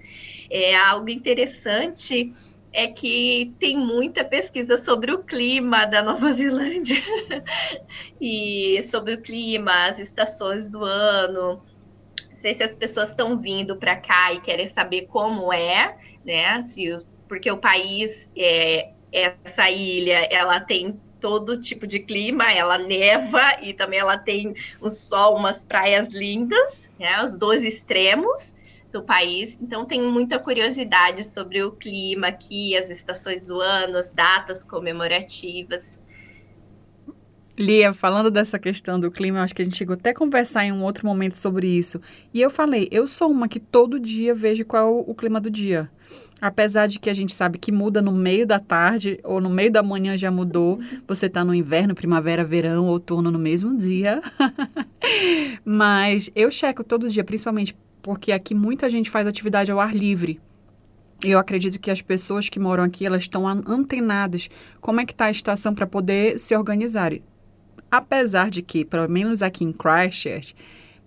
É 0.51 0.77
algo 0.77 1.09
interessante 1.09 2.33
é 2.73 2.89
que 2.89 3.55
tem 3.59 3.79
muita 3.79 4.23
pesquisa 4.23 4.77
sobre 4.77 5.11
o 5.11 5.21
clima 5.21 5.87
da 5.87 6.03
Nova 6.03 6.31
Zelândia 6.31 7.03
e 8.21 8.83
sobre 8.83 9.15
o 9.15 9.23
clima, 9.23 9.87
as 9.87 9.99
estações 9.99 10.69
do 10.69 10.85
ano. 10.85 11.63
Não 12.29 12.37
sei 12.37 12.53
se 12.53 12.63
as 12.63 12.77
pessoas 12.77 13.11
estão 13.11 13.39
vindo 13.39 13.77
para 13.77 13.97
cá 13.97 14.35
e 14.35 14.43
querem 14.43 14.67
saber 14.67 15.07
como 15.07 15.51
é, 15.51 15.97
né? 16.23 16.61
Se, 16.61 16.99
porque 17.27 17.51
o 17.51 17.57
país, 17.57 18.31
é, 18.37 18.91
essa 19.11 19.71
ilha, 19.71 20.29
ela 20.31 20.61
tem 20.61 21.01
todo 21.21 21.61
tipo 21.61 21.87
de 21.87 22.01
clima, 22.01 22.51
ela 22.53 22.79
neva 22.79 23.61
e 23.63 23.73
também 23.73 23.99
ela 23.99 24.19
tem 24.19 24.55
o 24.81 24.89
sol, 24.89 25.37
umas 25.37 25.65
praias 25.65 26.09
lindas, 26.09 26.91
né, 26.99 27.23
os 27.23 27.37
dois 27.37 27.65
extremos 27.65 28.57
do 28.93 29.03
país. 29.03 29.59
Então 29.61 29.85
tenho 29.85 30.11
muita 30.11 30.39
curiosidade 30.39 31.25
sobre 31.25 31.63
o 31.63 31.73
clima 31.73 32.29
aqui, 32.29 32.77
as 32.77 32.91
estações 32.91 33.47
do 33.47 33.61
ano, 33.61 33.97
as 33.97 34.11
datas 34.11 34.63
comemorativas. 34.63 36.01
Lia, 37.59 37.95
falando 37.95 38.31
dessa 38.31 38.59
questão 38.59 39.01
do 39.01 39.11
clima, 39.11 39.43
acho 39.43 39.55
que 39.55 39.63
a 39.63 39.65
gente 39.65 39.79
chegou 39.79 39.95
até 39.95 40.11
a 40.11 40.15
conversar 40.15 40.65
em 40.67 40.73
um 40.73 40.85
outro 40.85 41.07
momento 41.07 41.37
sobre 41.37 41.67
isso. 41.67 42.01
E 42.33 42.41
eu 42.41 42.51
falei, 42.51 42.87
eu 42.91 43.07
sou 43.07 43.31
uma 43.31 43.49
que 43.49 43.59
todo 43.59 43.99
dia 43.99 44.35
vejo 44.35 44.65
qual 44.67 44.99
é 44.99 45.05
o 45.07 45.15
clima 45.15 45.41
do 45.41 45.51
dia. 45.51 45.91
Apesar 46.47 46.87
de 46.87 47.01
que 47.01 47.11
a 47.11 47.13
gente 47.13 47.35
sabe 47.35 47.59
que 47.59 47.73
muda 47.73 48.01
no 48.01 48.13
meio 48.13 48.47
da 48.47 48.61
tarde 48.61 49.19
ou 49.25 49.41
no 49.41 49.51
meio 49.51 49.73
da 49.73 49.83
manhã 49.83 50.17
já 50.17 50.31
mudou. 50.31 50.79
Você 51.09 51.27
está 51.27 51.45
no 51.45 51.53
inverno, 51.53 51.93
primavera, 51.93 52.45
verão, 52.45 52.87
outono 52.87 53.33
no 53.33 53.39
mesmo 53.39 53.77
dia. 53.77 54.23
Mas 55.65 56.31
eu 56.37 56.49
checo 56.49 56.85
todo 56.85 57.11
dia, 57.11 57.25
principalmente 57.25 57.77
porque 58.01 58.31
aqui 58.31 58.55
muita 58.55 58.89
gente 58.89 59.11
faz 59.11 59.27
atividade 59.27 59.73
ao 59.73 59.81
ar 59.81 59.93
livre. 59.93 60.39
Eu 61.25 61.37
acredito 61.37 61.81
que 61.81 61.91
as 61.91 62.01
pessoas 62.01 62.49
que 62.49 62.61
moram 62.61 62.85
aqui, 62.85 63.05
elas 63.05 63.23
estão 63.23 63.45
antenadas 63.49 64.49
como 64.81 65.01
é 65.01 65.05
que 65.05 65.13
está 65.13 65.25
a 65.25 65.31
estação 65.33 65.75
para 65.75 65.85
poder 65.85 66.39
se 66.39 66.55
organizar. 66.55 67.13
Apesar 67.91 68.51
de 68.51 68.63
que, 68.63 68.85
pelo 68.85 69.09
menos 69.09 69.43
aqui 69.43 69.65
em 69.65 69.73
Christchurch, 69.73 70.55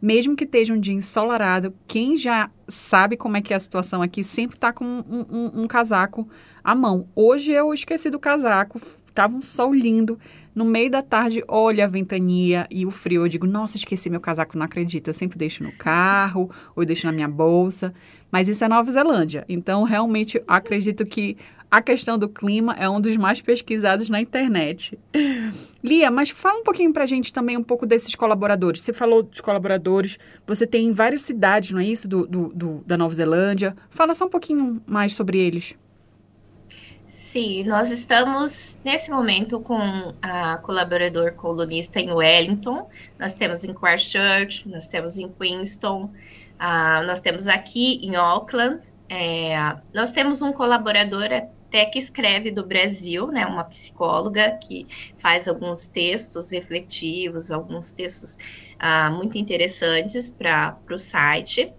mesmo 0.01 0.35
que 0.35 0.43
esteja 0.43 0.73
um 0.73 0.79
dia 0.79 0.93
ensolarado, 0.93 1.73
quem 1.87 2.17
já 2.17 2.49
sabe 2.67 3.17
como 3.17 3.37
é 3.37 3.41
que 3.41 3.53
é 3.53 3.55
a 3.55 3.59
situação 3.59 4.01
aqui 4.01 4.23
sempre 4.23 4.55
está 4.55 4.71
com 4.71 4.85
um, 4.85 5.25
um, 5.29 5.61
um, 5.61 5.67
casaco 5.67 6.27
à 6.63 6.73
mão. 6.73 7.07
Hoje 7.15 7.51
eu 7.51 7.73
esqueci 7.73 8.09
do 8.09 8.19
casaco, 8.19 8.79
tava 9.13 9.35
um 9.35 9.41
sol 9.41 9.73
lindo. 9.73 10.19
No 10.55 10.65
meio 10.65 10.89
da 10.89 11.01
tarde, 11.01 11.43
olha 11.47 11.85
a 11.85 11.87
ventania 11.87 12.67
e 12.71 12.85
o 12.85 12.91
frio. 12.91 13.23
Eu 13.23 13.29
digo, 13.29 13.47
nossa, 13.47 13.77
esqueci 13.77 14.09
meu 14.09 14.19
casaco, 14.19 14.57
não 14.57 14.65
acredito. 14.65 15.07
Eu 15.07 15.13
sempre 15.13 15.37
deixo 15.37 15.63
no 15.63 15.71
carro 15.71 16.49
ou 16.75 16.83
deixo 16.83 17.05
na 17.05 17.11
minha 17.11 17.27
bolsa. 17.27 17.93
Mas 18.31 18.47
isso 18.47 18.63
é 18.63 18.67
Nova 18.67 18.91
Zelândia. 18.91 19.45
Então, 19.47 19.83
realmente, 19.83 20.41
acredito 20.47 21.05
que 21.05 21.37
a 21.71 21.81
questão 21.81 22.17
do 22.17 22.27
clima 22.27 22.75
é 22.79 22.89
um 22.89 22.99
dos 22.99 23.15
mais 23.15 23.41
pesquisados 23.41 24.09
na 24.09 24.19
internet. 24.19 24.97
Lia, 25.83 26.09
mas 26.09 26.29
fala 26.29 26.59
um 26.59 26.63
pouquinho 26.63 26.91
para 26.91 27.03
a 27.03 27.07
gente 27.07 27.31
também 27.31 27.57
um 27.57 27.63
pouco 27.63 27.85
desses 27.85 28.15
colaboradores. 28.15 28.81
Você 28.81 28.91
falou 28.91 29.21
dos 29.21 29.39
colaboradores, 29.39 30.17
você 30.47 30.65
tem 30.65 30.91
várias 30.91 31.21
cidades, 31.21 31.71
não 31.71 31.79
é 31.79 31.85
isso, 31.85 32.07
do, 32.07 32.25
do, 32.25 32.49
do 32.49 32.83
da 32.85 32.97
Nova 32.97 33.13
Zelândia. 33.13 33.75
Fala 33.89 34.15
só 34.15 34.25
um 34.25 34.29
pouquinho 34.29 34.81
mais 34.87 35.13
sobre 35.13 35.37
eles. 35.37 35.75
Sim, 37.07 37.63
nós 37.65 37.91
estamos 37.91 38.79
nesse 38.83 39.11
momento 39.11 39.59
com 39.59 39.77
a 40.21 40.57
colaborador 40.57 41.33
colunista 41.33 41.99
em 41.99 42.11
Wellington, 42.11 42.89
nós 43.19 43.35
temos 43.35 43.63
em 43.63 43.71
Christchurch, 43.71 44.67
nós 44.67 44.87
temos 44.87 45.17
em 45.19 45.29
Queenstown, 45.29 46.05
uh, 46.05 47.05
nós 47.05 47.19
temos 47.19 47.47
aqui 47.47 48.03
em 48.03 48.15
Auckland, 48.15 48.81
é, 49.09 49.75
nós 49.93 50.11
temos 50.11 50.41
um 50.41 50.53
colaborador 50.53 51.29
até 51.69 51.85
que 51.85 51.99
escreve 51.99 52.49
do 52.49 52.65
Brasil, 52.65 53.27
né, 53.27 53.45
uma 53.45 53.63
psicóloga 53.63 54.57
que 54.57 54.87
faz 55.19 55.47
alguns 55.47 55.87
textos 55.87 56.51
refletivos, 56.51 57.51
alguns 57.51 57.89
textos 57.89 58.37
ah, 58.79 59.11
muito 59.11 59.37
interessantes 59.37 60.31
para 60.31 60.75
o 60.89 60.97
site. 60.97 61.71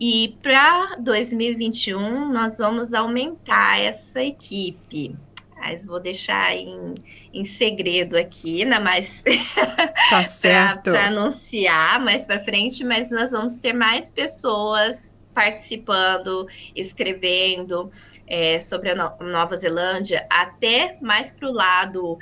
E 0.00 0.36
para 0.42 0.96
2021 0.96 2.32
nós 2.32 2.58
vamos 2.58 2.94
aumentar 2.94 3.78
essa 3.78 4.22
equipe. 4.22 5.14
Mas 5.54 5.86
vou 5.86 5.98
deixar 6.00 6.54
em, 6.54 6.94
em 7.32 7.44
segredo 7.44 8.16
aqui, 8.16 8.64
né? 8.64 8.78
Mas 8.78 9.22
tá 10.40 10.80
para 10.82 11.08
anunciar 11.08 12.00
mais 12.00 12.26
para 12.26 12.40
frente, 12.40 12.84
mas 12.84 13.10
nós 13.10 13.32
vamos 13.32 13.54
ter 13.54 13.72
mais 13.72 14.10
pessoas 14.10 15.16
participando, 15.34 16.46
escrevendo 16.74 17.90
é, 18.26 18.58
sobre 18.60 18.90
a 18.90 18.94
Nova 19.20 19.56
Zelândia, 19.56 20.26
até 20.30 20.98
mais 21.00 21.30
para 21.30 21.48
o 21.48 21.52
lado 21.52 22.18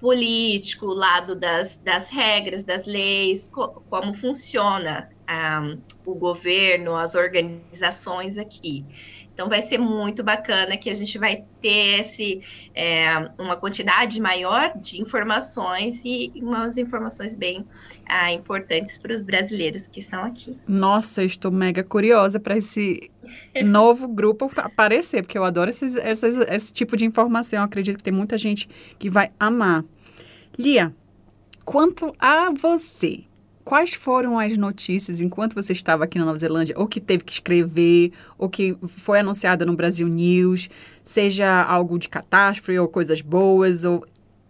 político, 0.00 0.86
lado 0.86 1.34
das, 1.36 1.76
das 1.76 2.08
regras, 2.08 2.64
das 2.64 2.86
leis, 2.86 3.48
co 3.48 3.82
como 3.90 4.14
funciona 4.14 5.10
um, 5.28 5.78
o 6.06 6.14
governo, 6.14 6.96
as 6.96 7.14
organizações 7.14 8.38
aqui. 8.38 8.84
Então 9.40 9.48
vai 9.48 9.62
ser 9.62 9.78
muito 9.78 10.22
bacana 10.22 10.76
que 10.76 10.90
a 10.90 10.92
gente 10.92 11.16
vai 11.16 11.44
ter 11.62 12.00
esse, 12.00 12.42
é, 12.74 13.30
uma 13.38 13.56
quantidade 13.56 14.20
maior 14.20 14.78
de 14.78 15.00
informações 15.00 16.02
e 16.04 16.30
umas 16.36 16.76
informações 16.76 17.34
bem 17.34 17.64
ah, 18.06 18.30
importantes 18.30 18.98
para 18.98 19.14
os 19.14 19.24
brasileiros 19.24 19.88
que 19.88 20.00
estão 20.00 20.24
aqui. 20.24 20.58
Nossa, 20.68 21.24
estou 21.24 21.50
mega 21.50 21.82
curiosa 21.82 22.38
para 22.38 22.58
esse 22.58 23.10
novo 23.64 24.06
grupo 24.08 24.50
aparecer, 24.56 25.22
porque 25.22 25.38
eu 25.38 25.44
adoro 25.44 25.70
esses, 25.70 25.96
esses, 25.96 26.36
esse 26.36 26.70
tipo 26.70 26.94
de 26.94 27.06
informação. 27.06 27.60
Eu 27.60 27.64
acredito 27.64 27.96
que 27.96 28.02
tem 28.02 28.12
muita 28.12 28.36
gente 28.36 28.68
que 28.98 29.08
vai 29.08 29.32
amar. 29.40 29.82
Lia, 30.58 30.94
quanto 31.64 32.14
a 32.18 32.52
você, 32.52 33.24
quais 33.70 33.94
foram 33.94 34.36
as 34.36 34.56
notícias 34.56 35.20
enquanto 35.20 35.54
você 35.54 35.72
estava 35.72 36.02
aqui 36.02 36.18
na 36.18 36.24
Nova 36.24 36.40
Zelândia, 36.40 36.74
ou 36.76 36.88
que 36.88 37.00
teve 37.00 37.22
que 37.22 37.30
escrever, 37.30 38.10
ou 38.36 38.48
que 38.48 38.76
foi 38.88 39.20
anunciada 39.20 39.64
no 39.64 39.76
Brasil 39.76 40.08
News, 40.08 40.68
seja 41.04 41.62
algo 41.62 41.96
de 41.96 42.08
catástrofe 42.08 42.76
ou 42.76 42.88
coisas 42.88 43.20
boas, 43.20 43.84
ou 43.84 44.04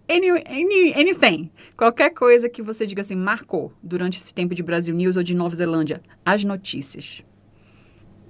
any, 0.08 0.30
any, 0.30 0.94
anything, 0.94 1.50
qualquer 1.76 2.14
coisa 2.14 2.48
que 2.48 2.62
você 2.62 2.86
diga 2.86 3.02
assim, 3.02 3.14
marcou 3.14 3.70
durante 3.82 4.16
esse 4.16 4.32
tempo 4.32 4.54
de 4.54 4.62
Brasil 4.62 4.94
News 4.94 5.18
ou 5.18 5.22
de 5.22 5.34
Nova 5.34 5.54
Zelândia, 5.54 6.00
as 6.24 6.42
notícias. 6.42 7.22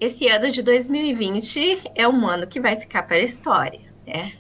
Esse 0.01 0.27
ano 0.27 0.51
de 0.51 0.61
2020 0.61 1.83
é 1.95 2.09
um 2.09 2.27
ano 2.27 2.49
que 2.49 2.61
vai 2.61 2.77
ficar 2.77 3.05
para 3.05 3.19
a 3.19 3.23
história, 3.23 3.83
né? 4.05 4.33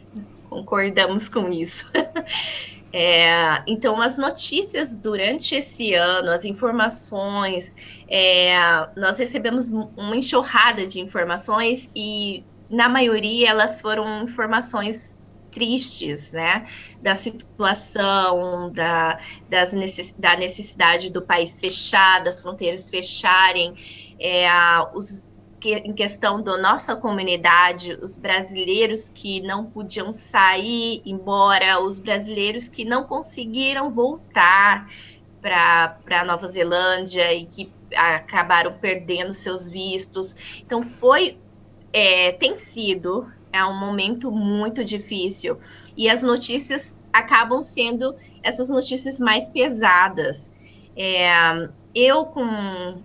Concordamos 0.49 1.28
com 1.28 1.49
isso. 1.52 1.88
É, 2.93 3.63
então, 3.67 4.01
as 4.01 4.19
notícias 4.19 4.97
durante 4.97 5.55
esse 5.55 5.95
ano, 5.95 6.31
as 6.31 6.45
informações, 6.45 7.75
é, 8.09 8.55
nós 8.97 9.19
recebemos 9.19 9.69
uma 9.69 10.17
enxurrada 10.17 10.87
de 10.87 11.01
informações 11.01 11.89
e, 11.95 12.43
na 12.69 12.89
maioria, 12.89 13.51
elas 13.51 13.81
foram 13.81 14.25
informações 14.25 15.21
tristes, 15.53 16.33
né? 16.33 16.67
Da 17.03 17.15
situação, 17.15 18.73
da, 18.73 19.19
das 19.49 19.73
necess, 19.73 20.13
da 20.19 20.37
necessidade 20.37 21.11
do 21.11 21.23
país 21.23 21.59
fechar, 21.59 22.23
das 22.23 22.41
fronteiras 22.41 22.89
fecharem, 22.89 23.75
é, 24.19 24.49
os 24.95 25.25
que, 25.61 25.75
em 25.75 25.93
questão 25.93 26.40
da 26.40 26.57
nossa 26.57 26.97
comunidade, 26.97 27.93
os 28.00 28.17
brasileiros 28.17 29.11
que 29.11 29.40
não 29.43 29.67
podiam 29.67 30.11
sair 30.11 31.02
embora, 31.05 31.81
os 31.81 31.99
brasileiros 31.99 32.69
que 32.69 32.85
não 32.85 33.05
conseguiram 33.05 33.90
voltar 33.90 34.88
para 35.43 36.25
Nova 36.25 36.47
Zelândia 36.47 37.33
e 37.35 37.45
que 37.45 37.71
acabaram 37.95 38.73
perdendo 38.73 39.35
seus 39.35 39.69
vistos. 39.69 40.61
Então 40.64 40.83
foi, 40.83 41.38
é, 41.93 42.33
tem 42.33 42.57
sido 42.57 43.31
é 43.52 43.64
um 43.64 43.79
momento 43.79 44.31
muito 44.31 44.85
difícil 44.85 45.59
e 45.97 46.09
as 46.09 46.23
notícias 46.23 46.97
acabam 47.12 47.61
sendo 47.62 48.14
essas 48.43 48.71
notícias 48.71 49.19
mais 49.19 49.49
pesadas. 49.49 50.50
É, 50.97 51.69
eu 51.95 52.26
com 52.26 53.02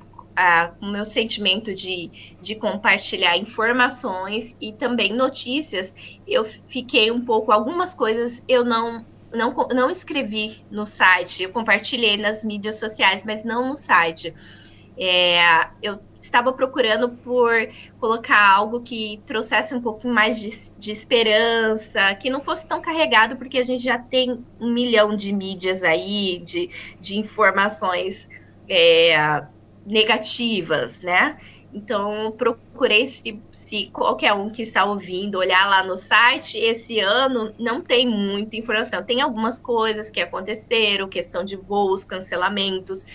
o 0.82 0.88
meu 0.88 1.06
sentimento 1.06 1.74
de, 1.74 2.12
de 2.42 2.56
compartilhar 2.56 3.38
informações 3.38 4.58
e 4.60 4.74
também 4.74 5.14
notícias, 5.14 5.96
eu 6.28 6.44
fiquei 6.46 7.10
um 7.12 7.24
pouco, 7.24 7.52
algumas 7.52 7.94
coisas 7.94 8.44
eu 8.48 8.66
não, 8.66 9.06
não, 9.34 9.54
não 9.74 9.90
escrevi 9.90 10.64
no 10.70 10.86
site, 10.86 11.44
eu 11.44 11.52
compartilhei 11.52 12.18
nas 12.18 12.44
mídias 12.44 12.80
sociais, 12.80 13.24
mas 13.26 13.46
não 13.46 13.70
no 13.70 13.76
site. 13.76 14.34
É, 14.98 15.68
eu 15.84 16.00
estava 16.22 16.54
procurando 16.54 17.10
por 17.10 17.52
colocar 18.00 18.50
algo 18.50 18.82
que 18.82 19.22
trouxesse 19.26 19.76
um 19.76 19.82
pouco 19.82 20.08
mais 20.08 20.40
de, 20.40 20.50
de, 20.78 20.92
esperança, 20.92 22.16
que 22.16 22.30
não 22.30 22.42
fosse 22.42 22.66
tão 22.66 22.82
carregado, 22.82 23.36
porque 23.36 23.58
a 23.58 23.64
gente 23.64 23.84
já 23.84 24.00
tem 24.00 24.44
um 24.60 24.72
milhão 24.72 25.16
de 25.16 25.34
mídias 25.34 25.84
aí, 25.84 26.42
de, 26.46 26.70
de 27.00 27.20
informações 27.20 28.30
é, 28.70 29.44
negativas, 29.86 31.02
né? 31.02 31.38
Então, 31.74 32.34
procurei 32.38 33.06
se, 33.06 33.38
se 33.52 33.88
qualquer 33.88 34.32
um 34.32 34.50
que 34.50 34.62
está 34.62 34.86
ouvindo 34.86 35.38
olhar 35.38 35.70
lá 35.70 35.84
no 35.84 35.98
site. 35.98 36.58
Esse 36.58 37.02
ano 37.02 37.54
não 37.60 37.82
tem 37.82 38.08
muita 38.08 38.56
informação. 38.56 39.04
Tem 39.04 39.20
algumas 39.20 39.60
coisas 39.60 40.10
que 40.10 40.22
aconteceram, 40.22 41.10
questão 41.10 41.44
de 41.44 41.58
voos, 41.58 42.06
cancelamentos, 42.06 43.06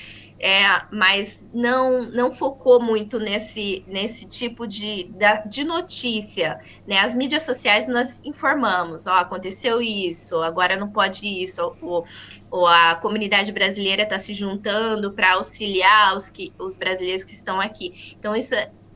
é, 0.42 0.64
mas 0.90 1.46
não, 1.52 2.02
não 2.04 2.32
focou 2.32 2.80
muito 2.80 3.18
nesse, 3.18 3.84
nesse 3.86 4.26
tipo 4.26 4.66
de, 4.66 5.12
de 5.46 5.64
notícia. 5.64 6.58
Né? 6.86 6.98
As 6.98 7.14
mídias 7.14 7.42
sociais 7.42 7.86
nós 7.86 8.22
informamos, 8.24 9.06
ó, 9.06 9.16
aconteceu 9.16 9.82
isso, 9.82 10.42
agora 10.42 10.78
não 10.78 10.88
pode 10.88 11.28
isso, 11.28 11.76
ou, 11.82 12.06
ou 12.50 12.66
a 12.66 12.94
comunidade 12.94 13.52
brasileira 13.52 14.04
está 14.04 14.18
se 14.18 14.32
juntando 14.32 15.12
para 15.12 15.34
auxiliar 15.34 16.16
os, 16.16 16.30
que, 16.30 16.50
os 16.58 16.74
brasileiros 16.74 17.22
que 17.22 17.34
estão 17.34 17.60
aqui. 17.60 18.16
Então, 18.18 18.34
isso, 18.34 18.54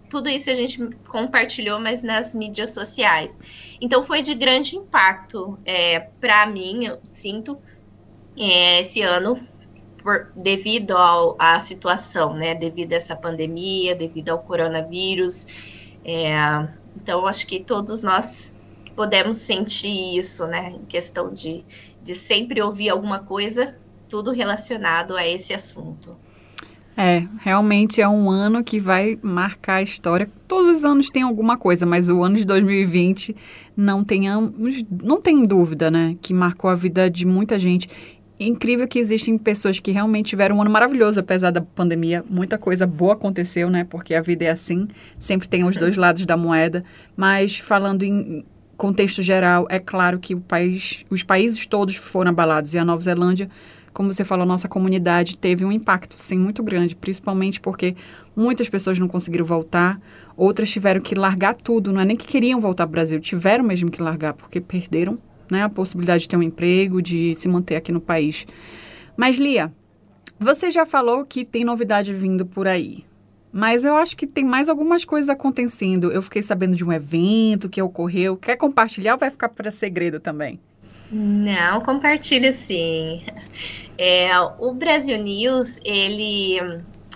tudo 0.08 0.30
isso 0.30 0.48
a 0.48 0.54
gente 0.54 0.82
compartilhou, 1.06 1.78
mas 1.78 2.02
nas 2.02 2.34
mídias 2.34 2.72
sociais. 2.72 3.38
Então, 3.82 4.02
foi 4.02 4.22
de 4.22 4.34
grande 4.34 4.76
impacto 4.76 5.58
é, 5.66 6.08
para 6.18 6.46
mim, 6.46 6.86
eu 6.86 6.98
sinto, 7.04 7.58
é, 8.34 8.80
esse 8.80 9.02
ano 9.02 9.46
por, 10.04 10.30
devido 10.36 10.92
ao, 10.92 11.34
à 11.38 11.58
situação, 11.58 12.34
né? 12.34 12.54
Devido 12.54 12.92
a 12.92 12.96
essa 12.96 13.16
pandemia, 13.16 13.96
devido 13.96 14.28
ao 14.28 14.38
coronavírus. 14.40 15.46
É, 16.04 16.68
então, 16.94 17.26
acho 17.26 17.46
que 17.46 17.58
todos 17.58 18.02
nós 18.02 18.60
podemos 18.94 19.38
sentir 19.38 20.18
isso, 20.18 20.46
né? 20.46 20.74
Em 20.76 20.84
questão 20.84 21.32
de, 21.32 21.64
de 22.02 22.14
sempre 22.14 22.60
ouvir 22.60 22.90
alguma 22.90 23.20
coisa, 23.20 23.76
tudo 24.06 24.30
relacionado 24.30 25.16
a 25.16 25.26
esse 25.26 25.54
assunto. 25.54 26.14
É, 26.96 27.26
realmente 27.40 28.00
é 28.00 28.08
um 28.08 28.30
ano 28.30 28.62
que 28.62 28.78
vai 28.78 29.18
marcar 29.20 29.76
a 29.76 29.82
história. 29.82 30.30
Todos 30.46 30.78
os 30.78 30.84
anos 30.84 31.10
tem 31.10 31.22
alguma 31.22 31.56
coisa, 31.56 31.84
mas 31.84 32.08
o 32.08 32.22
ano 32.22 32.36
de 32.36 32.44
2020 32.44 33.34
não 33.76 34.04
tenhamos, 34.04 34.84
não 35.02 35.20
tem 35.20 35.44
dúvida, 35.44 35.90
né, 35.90 36.16
que 36.22 36.32
marcou 36.32 36.70
a 36.70 36.74
vida 36.76 37.10
de 37.10 37.26
muita 37.26 37.58
gente 37.58 37.88
incrível 38.38 38.88
que 38.88 38.98
existem 38.98 39.38
pessoas 39.38 39.78
que 39.78 39.92
realmente 39.92 40.26
tiveram 40.26 40.56
um 40.56 40.62
ano 40.62 40.70
maravilhoso, 40.70 41.20
apesar 41.20 41.50
da 41.50 41.60
pandemia. 41.60 42.24
Muita 42.28 42.58
coisa 42.58 42.86
boa 42.86 43.14
aconteceu, 43.14 43.70
né? 43.70 43.84
Porque 43.84 44.14
a 44.14 44.20
vida 44.20 44.44
é 44.44 44.50
assim, 44.50 44.88
sempre 45.18 45.48
tem 45.48 45.64
os 45.64 45.76
dois 45.76 45.96
lados 45.96 46.26
da 46.26 46.36
moeda. 46.36 46.84
Mas 47.16 47.56
falando 47.56 48.02
em 48.02 48.44
contexto 48.76 49.22
geral, 49.22 49.66
é 49.70 49.78
claro 49.78 50.18
que 50.18 50.34
o 50.34 50.40
país, 50.40 51.04
os 51.08 51.22
países 51.22 51.64
todos 51.66 51.94
foram 51.94 52.30
abalados 52.30 52.74
e 52.74 52.78
a 52.78 52.84
Nova 52.84 53.02
Zelândia, 53.02 53.48
como 53.92 54.12
você 54.12 54.24
falou, 54.24 54.44
nossa 54.44 54.68
comunidade 54.68 55.38
teve 55.38 55.64
um 55.64 55.70
impacto, 55.70 56.20
sim, 56.20 56.36
muito 56.36 56.62
grande, 56.64 56.96
principalmente 56.96 57.60
porque 57.60 57.94
muitas 58.34 58.68
pessoas 58.68 58.98
não 58.98 59.06
conseguiram 59.06 59.44
voltar, 59.44 60.00
outras 60.36 60.68
tiveram 60.68 61.00
que 61.00 61.14
largar 61.14 61.54
tudo, 61.54 61.92
não 61.92 62.00
é 62.00 62.04
nem 62.04 62.16
que 62.16 62.26
queriam 62.26 62.60
voltar 62.60 62.84
para 62.86 62.90
o 62.90 62.92
Brasil, 62.92 63.20
tiveram 63.20 63.62
mesmo 63.62 63.88
que 63.88 64.02
largar 64.02 64.34
porque 64.34 64.60
perderam 64.60 65.16
né? 65.50 65.62
A 65.62 65.68
possibilidade 65.68 66.22
de 66.22 66.28
ter 66.28 66.36
um 66.36 66.42
emprego, 66.42 67.02
de 67.02 67.34
se 67.36 67.48
manter 67.48 67.76
aqui 67.76 67.92
no 67.92 68.00
país. 68.00 68.46
Mas, 69.16 69.36
Lia, 69.36 69.72
você 70.38 70.70
já 70.70 70.84
falou 70.84 71.24
que 71.24 71.44
tem 71.44 71.64
novidade 71.64 72.12
vindo 72.12 72.44
por 72.44 72.66
aí. 72.66 73.04
Mas 73.52 73.84
eu 73.84 73.94
acho 73.94 74.16
que 74.16 74.26
tem 74.26 74.44
mais 74.44 74.68
algumas 74.68 75.04
coisas 75.04 75.30
acontecendo. 75.30 76.10
Eu 76.10 76.20
fiquei 76.20 76.42
sabendo 76.42 76.74
de 76.74 76.84
um 76.84 76.92
evento 76.92 77.68
que 77.68 77.80
ocorreu. 77.80 78.36
Quer 78.36 78.56
compartilhar 78.56 79.12
ou 79.12 79.18
vai 79.18 79.30
ficar 79.30 79.48
para 79.48 79.70
segredo 79.70 80.18
também? 80.18 80.58
Não, 81.10 81.80
compartilho 81.80 82.52
sim. 82.52 83.22
É, 83.96 84.28
o 84.58 84.74
Brasil 84.74 85.16
News, 85.22 85.78
ele, 85.84 86.58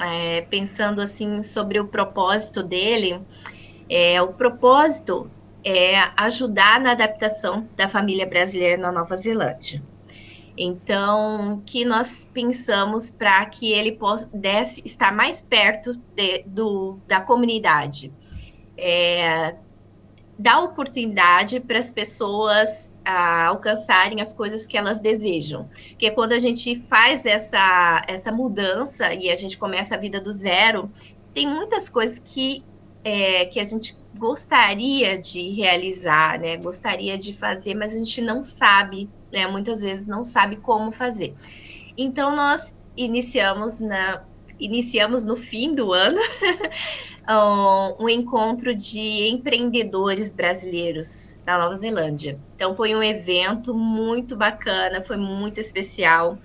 é, 0.00 0.42
pensando 0.42 1.00
assim 1.00 1.42
sobre 1.42 1.80
o 1.80 1.88
propósito 1.88 2.62
dele, 2.62 3.20
é, 3.90 4.22
o 4.22 4.28
propósito 4.28 5.28
é 5.64 5.96
ajudar 6.16 6.80
na 6.80 6.92
adaptação 6.92 7.68
da 7.76 7.88
família 7.88 8.26
brasileira 8.26 8.80
na 8.80 8.92
Nova 8.92 9.16
Zelândia. 9.16 9.82
Então, 10.56 11.62
que 11.64 11.84
nós 11.84 12.28
pensamos 12.32 13.10
para 13.10 13.46
que 13.46 13.72
ele 13.72 13.92
pudesse 13.92 14.82
estar 14.84 15.14
mais 15.14 15.40
perto 15.40 15.94
de, 16.16 16.42
do, 16.46 16.98
da 17.06 17.20
comunidade. 17.20 18.12
É, 18.76 19.56
dar 20.38 20.60
oportunidade 20.60 21.60
para 21.60 21.78
as 21.78 21.90
pessoas 21.90 22.92
alcançarem 23.48 24.20
as 24.20 24.32
coisas 24.32 24.66
que 24.66 24.76
elas 24.76 25.00
desejam. 25.00 25.68
Porque 25.90 26.10
quando 26.10 26.32
a 26.32 26.38
gente 26.38 26.76
faz 26.76 27.24
essa, 27.24 28.02
essa 28.06 28.30
mudança 28.30 29.14
e 29.14 29.30
a 29.30 29.36
gente 29.36 29.56
começa 29.56 29.94
a 29.94 29.98
vida 29.98 30.20
do 30.20 30.30
zero, 30.30 30.90
tem 31.32 31.46
muitas 31.46 31.88
coisas 31.88 32.18
que, 32.18 32.62
é, 33.08 33.46
que 33.46 33.58
a 33.58 33.64
gente 33.64 33.96
gostaria 34.14 35.18
de 35.18 35.48
realizar, 35.50 36.38
né? 36.38 36.58
Gostaria 36.58 37.16
de 37.16 37.32
fazer, 37.32 37.74
mas 37.74 37.94
a 37.94 37.98
gente 37.98 38.20
não 38.20 38.42
sabe, 38.42 39.08
né? 39.32 39.46
Muitas 39.46 39.80
vezes 39.80 40.06
não 40.06 40.22
sabe 40.22 40.56
como 40.56 40.92
fazer. 40.92 41.34
Então 41.96 42.36
nós 42.36 42.76
iniciamos 42.96 43.80
na 43.80 44.22
iniciamos 44.60 45.24
no 45.24 45.36
fim 45.36 45.72
do 45.74 45.92
ano 45.92 46.20
um 47.98 48.08
encontro 48.08 48.74
de 48.74 49.28
empreendedores 49.28 50.32
brasileiros 50.32 51.36
da 51.46 51.56
Nova 51.56 51.76
Zelândia. 51.76 52.38
Então 52.56 52.76
foi 52.76 52.94
um 52.94 53.02
evento 53.02 53.72
muito 53.72 54.36
bacana, 54.36 55.02
foi 55.02 55.16
muito 55.16 55.60
especial. 55.60 56.36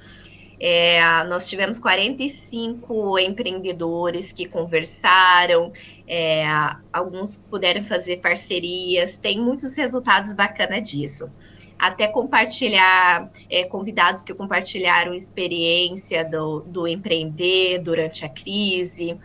É, 0.65 1.25
nós 1.25 1.49
tivemos 1.49 1.77
45 1.77 3.19
empreendedores 3.19 4.31
que 4.31 4.47
conversaram, 4.47 5.73
é, 6.07 6.45
alguns 6.93 7.35
puderam 7.35 7.83
fazer 7.83 8.21
parcerias, 8.21 9.17
tem 9.17 9.41
muitos 9.41 9.75
resultados 9.75 10.31
bacanas 10.31 10.89
disso. 10.89 11.29
Até 11.77 12.07
compartilhar, 12.07 13.29
é, 13.49 13.65
convidados 13.65 14.23
que 14.23 14.33
compartilharam 14.33 15.13
experiência 15.13 16.23
do, 16.23 16.61
do 16.61 16.87
empreender 16.87 17.79
durante 17.79 18.23
a 18.23 18.29
crise. 18.29 19.19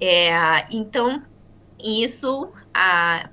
É, 0.00 0.66
então, 0.74 1.22
isso 1.78 2.50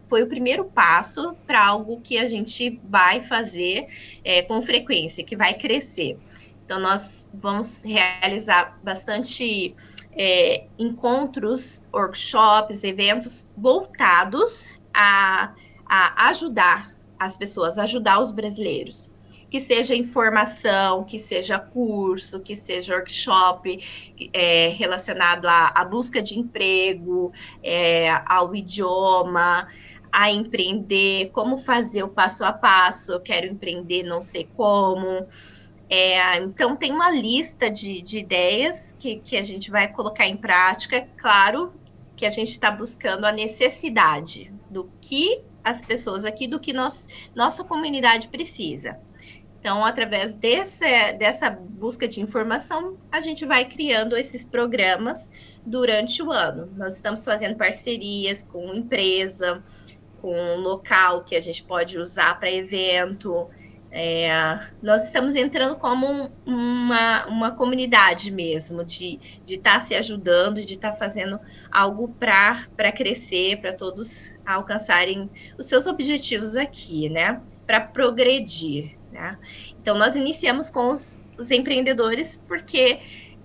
foi 0.10 0.24
o 0.24 0.28
primeiro 0.28 0.66
passo 0.66 1.38
para 1.48 1.66
algo 1.66 2.02
que 2.02 2.18
a 2.18 2.28
gente 2.28 2.82
vai 2.84 3.24
fazer 3.24 3.88
é, 4.26 4.42
com 4.42 4.62
frequência, 4.62 5.24
que 5.24 5.38
vai 5.38 5.54
crescer. 5.54 6.18
Então, 6.66 6.80
nós 6.80 7.30
vamos 7.34 7.84
realizar 7.84 8.80
bastante 8.84 9.76
é, 10.16 10.68
encontros, 10.78 11.86
workshops, 11.94 12.84
eventos 12.84 13.50
voltados 13.58 14.66
a, 14.94 15.54
a 15.86 16.30
ajudar 16.30 16.96
as 17.20 17.38
pessoas, 17.38 17.78
ajudar 17.78 18.20
os 18.20 18.32
brasileiros. 18.32 19.12
que 19.50 19.60
seja 19.60 19.94
informação, 19.94 21.04
que 21.04 21.20
seja 21.20 21.60
curso, 21.60 22.40
que 22.40 22.56
seja 22.56 22.96
workshop 22.96 23.80
é, 24.34 24.70
relacionado 24.70 25.46
à, 25.46 25.68
à, 25.76 25.86
busca 25.86 26.24
de 26.24 26.40
emprego, 26.40 27.32
é, 27.62 28.10
ao 28.26 28.56
idioma, 28.56 29.68
a 30.12 30.32
empreender, 30.32 31.30
como 31.34 31.58
fazer 31.58 32.02
o 32.02 32.10
passo 32.10 32.44
a 32.44 32.52
passo, 32.52 33.14
eu 33.14 33.20
quero 33.20 33.46
empreender, 33.46 34.02
não 34.02 34.24
sei 34.24 34.50
como. 34.56 35.28
É, 35.90 36.38
então, 36.38 36.76
tem 36.76 36.92
uma 36.92 37.12
lista 37.12 37.70
de, 37.70 38.02
de 38.02 38.20
ideias 38.20 38.96
que, 39.00 39.18
que 39.18 39.38
a 39.38 39.44
gente 39.44 39.70
vai 39.70 39.88
colocar 39.88 40.28
em 40.28 40.38
prática. 40.38 41.08
Claro 41.18 41.74
que 42.16 42.26
a 42.26 42.30
gente 42.30 42.52
está 42.52 42.72
buscando 42.72 43.26
a 43.26 43.32
necessidade 43.32 44.52
do 44.70 44.90
que 45.02 45.42
as 45.64 45.82
pessoas 45.82 46.26
aqui, 46.26 46.48
do 46.48 46.60
que 46.60 46.74
nós, 46.74 47.08
nossa 47.36 47.64
comunidade 47.64 48.28
precisa. 48.28 49.00
Então, 49.60 49.86
através 49.86 50.34
desse, 50.34 51.14
dessa 51.14 51.50
busca 51.50 52.06
de 52.06 52.20
informação, 52.20 52.98
a 53.10 53.22
gente 53.22 53.46
vai 53.46 53.64
criando 53.64 54.18
esses 54.18 54.44
programas 54.44 55.32
durante 55.66 56.22
o 56.22 56.34
ano. 56.34 56.70
Nós 56.76 56.96
estamos 56.96 57.24
fazendo 57.24 57.56
parcerias 57.56 58.44
com 58.44 58.74
empresa, 58.74 59.64
com 60.22 60.58
local 60.58 61.24
que 61.24 61.34
a 61.34 61.40
gente 61.40 61.64
pode 61.64 61.98
usar 61.98 62.38
para 62.40 62.52
evento. 62.52 63.50
É, 63.96 64.60
nós 64.82 65.04
estamos 65.04 65.36
entrando 65.36 65.76
como 65.76 66.32
uma, 66.48 67.28
uma 67.28 67.52
comunidade 67.52 68.32
mesmo, 68.32 68.84
de 68.84 69.20
estar 69.46 69.76
tá 69.76 69.80
se 69.80 69.94
ajudando, 69.94 70.66
de 70.66 70.74
estar 70.74 70.94
tá 70.94 70.98
fazendo 70.98 71.40
algo 71.72 72.08
para 72.08 72.92
crescer, 72.92 73.62
para 73.62 73.72
todos 73.72 74.34
alcançarem 74.44 75.30
os 75.60 75.68
seus 75.68 75.86
objetivos 75.86 76.56
aqui, 76.56 77.08
né? 77.08 77.40
Para 77.68 77.82
progredir. 77.82 78.98
Né? 79.12 79.38
Então, 79.80 79.96
nós 79.96 80.16
iniciamos 80.16 80.72
com 80.72 80.88
os, 80.90 81.24
os 81.38 81.52
empreendedores 81.52 82.36
porque 82.48 83.00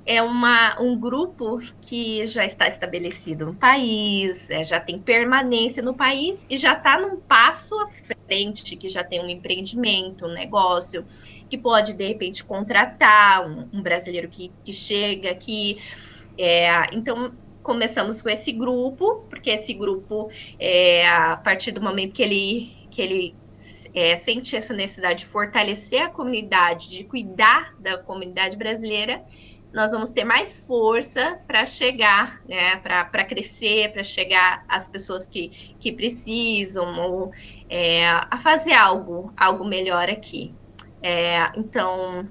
é 0.08 0.22
uma, 0.22 0.80
um 0.80 0.98
grupo 0.98 1.60
que 1.82 2.26
já 2.26 2.42
está 2.42 2.66
estabelecido 2.66 3.44
no 3.44 3.54
país, 3.54 4.48
é, 4.48 4.64
já 4.64 4.80
tem 4.80 4.98
permanência 4.98 5.82
no 5.82 5.92
país 5.92 6.46
e 6.48 6.56
já 6.56 6.72
está 6.72 6.98
num 6.98 7.20
passo 7.20 7.78
à 7.78 7.88
frente, 7.88 8.74
que 8.74 8.88
já 8.88 9.04
tem 9.04 9.22
um 9.22 9.28
empreendimento, 9.28 10.24
um 10.24 10.32
negócio, 10.32 11.04
que 11.50 11.58
pode, 11.58 11.92
de 11.92 12.08
repente, 12.08 12.42
contratar 12.42 13.46
um, 13.46 13.68
um 13.70 13.82
brasileiro 13.82 14.30
que, 14.30 14.50
que 14.64 14.72
chega 14.72 15.30
aqui. 15.30 15.78
É, 16.38 16.86
então, 16.94 17.34
começamos 17.62 18.22
com 18.22 18.30
esse 18.30 18.50
grupo, 18.50 19.26
porque 19.28 19.50
esse 19.50 19.74
grupo, 19.74 20.30
é, 20.58 21.06
a 21.06 21.36
partir 21.36 21.70
do 21.70 21.82
momento 21.82 22.14
que 22.14 22.22
ele, 22.22 22.72
que 22.90 23.02
ele 23.02 23.34
é, 23.92 24.16
sente 24.16 24.56
essa 24.56 24.72
necessidade 24.72 25.18
de 25.18 25.26
fortalecer 25.26 26.00
a 26.00 26.08
comunidade, 26.08 26.88
de 26.88 27.04
cuidar 27.04 27.74
da 27.78 27.98
comunidade 27.98 28.56
brasileira, 28.56 29.22
nós 29.72 29.92
vamos 29.92 30.10
ter 30.10 30.24
mais 30.24 30.60
força 30.60 31.38
para 31.46 31.66
chegar, 31.66 32.40
né, 32.48 32.76
para 32.76 33.24
crescer, 33.24 33.92
para 33.92 34.02
chegar 34.02 34.64
às 34.68 34.88
pessoas 34.88 35.26
que, 35.26 35.74
que 35.78 35.92
precisam, 35.92 36.98
ou 36.98 37.32
é, 37.68 38.08
a 38.08 38.38
fazer 38.38 38.72
algo, 38.72 39.32
algo 39.36 39.64
melhor 39.64 40.08
aqui. 40.08 40.54
É, 41.02 41.50
então, 41.56 42.26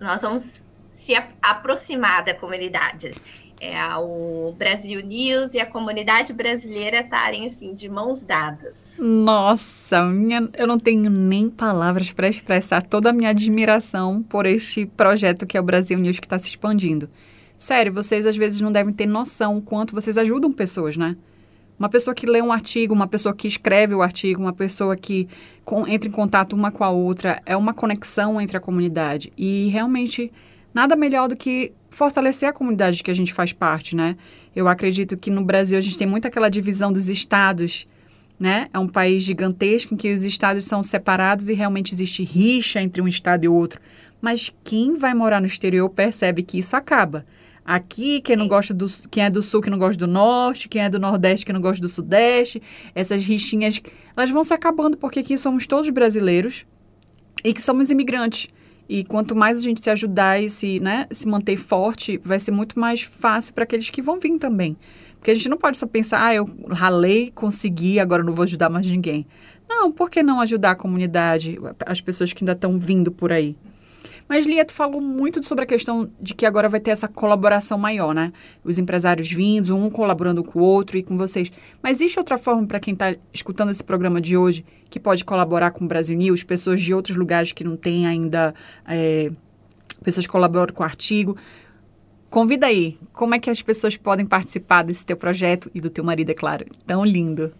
nós 0.00 0.22
vamos 0.22 0.66
se 0.92 1.14
aproximar 1.40 2.24
da 2.24 2.34
comunidade 2.34 3.12
é, 3.62 3.78
o 3.96 4.52
Brasil 4.58 5.00
News 5.06 5.54
e 5.54 5.60
a 5.60 5.64
comunidade 5.64 6.32
brasileira 6.32 6.98
estarem 6.98 7.46
assim 7.46 7.72
de 7.72 7.88
mãos 7.88 8.24
dadas. 8.24 8.96
Nossa, 8.98 10.04
minha, 10.04 10.50
eu 10.58 10.66
não 10.66 10.80
tenho 10.80 11.08
nem 11.08 11.48
palavras 11.48 12.10
para 12.10 12.28
expressar 12.28 12.84
toda 12.84 13.10
a 13.10 13.12
minha 13.12 13.30
admiração 13.30 14.20
por 14.20 14.46
este 14.46 14.84
projeto 14.84 15.46
que 15.46 15.56
é 15.56 15.60
o 15.60 15.62
Brasil 15.62 15.96
News 15.96 16.18
que 16.18 16.26
está 16.26 16.40
se 16.40 16.48
expandindo. 16.48 17.08
Sério, 17.56 17.92
vocês 17.92 18.26
às 18.26 18.36
vezes 18.36 18.60
não 18.60 18.72
devem 18.72 18.92
ter 18.92 19.06
noção 19.06 19.58
o 19.58 19.62
quanto 19.62 19.94
vocês 19.94 20.18
ajudam 20.18 20.50
pessoas, 20.50 20.96
né? 20.96 21.16
Uma 21.78 21.88
pessoa 21.88 22.16
que 22.16 22.26
lê 22.26 22.42
um 22.42 22.50
artigo, 22.50 22.92
uma 22.92 23.06
pessoa 23.06 23.32
que 23.32 23.46
escreve 23.46 23.94
o 23.94 24.02
artigo, 24.02 24.42
uma 24.42 24.52
pessoa 24.52 24.96
que 24.96 25.28
com, 25.64 25.86
entra 25.86 26.08
em 26.08 26.12
contato 26.12 26.54
uma 26.54 26.72
com 26.72 26.82
a 26.82 26.90
outra, 26.90 27.40
é 27.46 27.56
uma 27.56 27.72
conexão 27.72 28.40
entre 28.40 28.56
a 28.56 28.60
comunidade. 28.60 29.32
E 29.38 29.68
realmente 29.68 30.32
nada 30.74 30.96
melhor 30.96 31.28
do 31.28 31.36
que 31.36 31.72
fortalecer 31.92 32.48
a 32.48 32.52
comunidade 32.52 33.02
que 33.02 33.10
a 33.10 33.14
gente 33.14 33.32
faz 33.32 33.52
parte, 33.52 33.94
né? 33.94 34.16
Eu 34.56 34.66
acredito 34.66 35.16
que 35.16 35.30
no 35.30 35.44
Brasil 35.44 35.78
a 35.78 35.80
gente 35.80 35.96
tem 35.96 36.06
muito 36.06 36.26
aquela 36.26 36.48
divisão 36.48 36.92
dos 36.92 37.08
estados, 37.08 37.86
né? 38.40 38.68
É 38.72 38.78
um 38.78 38.88
país 38.88 39.22
gigantesco 39.22 39.94
em 39.94 39.96
que 39.96 40.12
os 40.12 40.22
estados 40.22 40.64
são 40.64 40.82
separados 40.82 41.48
e 41.48 41.52
realmente 41.52 41.92
existe 41.92 42.24
rixa 42.24 42.80
entre 42.80 43.00
um 43.00 43.06
estado 43.06 43.44
e 43.44 43.48
outro. 43.48 43.80
Mas 44.20 44.52
quem 44.64 44.96
vai 44.96 45.14
morar 45.14 45.40
no 45.40 45.46
exterior 45.46 45.88
percebe 45.90 46.42
que 46.42 46.58
isso 46.58 46.74
acaba. 46.74 47.24
Aqui, 47.64 48.20
quem 48.20 48.34
não 48.34 48.48
gosta 48.48 48.74
do 48.74 48.88
quem 49.08 49.24
é 49.24 49.30
do 49.30 49.42
sul 49.42 49.60
que 49.60 49.70
não 49.70 49.78
gosta 49.78 49.98
do 50.04 50.10
norte, 50.10 50.68
quem 50.68 50.82
é 50.82 50.88
do 50.88 50.98
nordeste 50.98 51.46
que 51.46 51.52
não 51.52 51.60
gosta 51.60 51.80
do 51.80 51.88
sudeste, 51.88 52.60
essas 52.94 53.22
rixinhas, 53.22 53.80
elas 54.16 54.30
vão 54.30 54.42
se 54.42 54.52
acabando 54.52 54.96
porque 54.96 55.20
aqui 55.20 55.38
somos 55.38 55.66
todos 55.66 55.88
brasileiros 55.90 56.64
e 57.44 57.52
que 57.52 57.62
somos 57.62 57.90
imigrantes. 57.90 58.48
E 58.88 59.04
quanto 59.04 59.34
mais 59.34 59.58
a 59.58 59.62
gente 59.62 59.80
se 59.80 59.90
ajudar 59.90 60.40
e 60.40 60.50
se, 60.50 60.80
né, 60.80 61.06
se 61.10 61.26
manter 61.26 61.56
forte, 61.56 62.20
vai 62.24 62.38
ser 62.38 62.50
muito 62.50 62.78
mais 62.78 63.02
fácil 63.02 63.54
para 63.54 63.64
aqueles 63.64 63.88
que 63.90 64.02
vão 64.02 64.18
vir 64.18 64.38
também. 64.38 64.76
Porque 65.18 65.30
a 65.30 65.34
gente 65.34 65.48
não 65.48 65.56
pode 65.56 65.78
só 65.78 65.86
pensar, 65.86 66.26
ah, 66.26 66.34
eu 66.34 66.50
ralei, 66.68 67.30
consegui, 67.34 68.00
agora 68.00 68.22
não 68.22 68.32
vou 68.32 68.42
ajudar 68.42 68.68
mais 68.68 68.86
ninguém. 68.86 69.26
Não, 69.68 69.92
por 69.92 70.10
que 70.10 70.22
não 70.22 70.40
ajudar 70.40 70.72
a 70.72 70.74
comunidade, 70.74 71.58
as 71.86 72.00
pessoas 72.00 72.32
que 72.32 72.42
ainda 72.42 72.52
estão 72.52 72.78
vindo 72.78 73.12
por 73.12 73.32
aí? 73.32 73.56
Mas, 74.32 74.46
Lia, 74.46 74.64
tu 74.64 74.72
falou 74.72 74.98
muito 74.98 75.46
sobre 75.46 75.64
a 75.64 75.66
questão 75.66 76.10
de 76.18 76.32
que 76.32 76.46
agora 76.46 76.66
vai 76.66 76.80
ter 76.80 76.90
essa 76.90 77.06
colaboração 77.06 77.76
maior, 77.76 78.14
né? 78.14 78.32
Os 78.64 78.78
empresários 78.78 79.30
vindos, 79.30 79.68
um 79.68 79.90
colaborando 79.90 80.42
com 80.42 80.58
o 80.58 80.62
outro 80.62 80.96
e 80.96 81.02
com 81.02 81.18
vocês. 81.18 81.52
Mas 81.82 81.98
existe 81.98 82.18
outra 82.18 82.38
forma 82.38 82.66
para 82.66 82.80
quem 82.80 82.94
está 82.94 83.14
escutando 83.30 83.70
esse 83.70 83.84
programa 83.84 84.22
de 84.22 84.34
hoje 84.34 84.64
que 84.88 84.98
pode 84.98 85.22
colaborar 85.22 85.72
com 85.72 85.84
o 85.84 85.86
Brasil 85.86 86.16
News, 86.16 86.42
pessoas 86.42 86.80
de 86.80 86.94
outros 86.94 87.14
lugares 87.14 87.52
que 87.52 87.62
não 87.62 87.76
têm 87.76 88.06
ainda, 88.06 88.54
é, 88.88 89.30
pessoas 90.02 90.24
que 90.24 90.32
colaboram 90.32 90.72
com 90.72 90.82
o 90.82 90.86
artigo. 90.86 91.36
Convida 92.30 92.68
aí, 92.68 92.98
como 93.12 93.34
é 93.34 93.38
que 93.38 93.50
as 93.50 93.60
pessoas 93.60 93.98
podem 93.98 94.24
participar 94.24 94.82
desse 94.82 95.04
teu 95.04 95.18
projeto 95.18 95.70
e 95.74 95.80
do 95.82 95.90
teu 95.90 96.02
marido, 96.02 96.30
é 96.30 96.34
claro, 96.34 96.64
tão 96.86 97.04
lindo. 97.04 97.52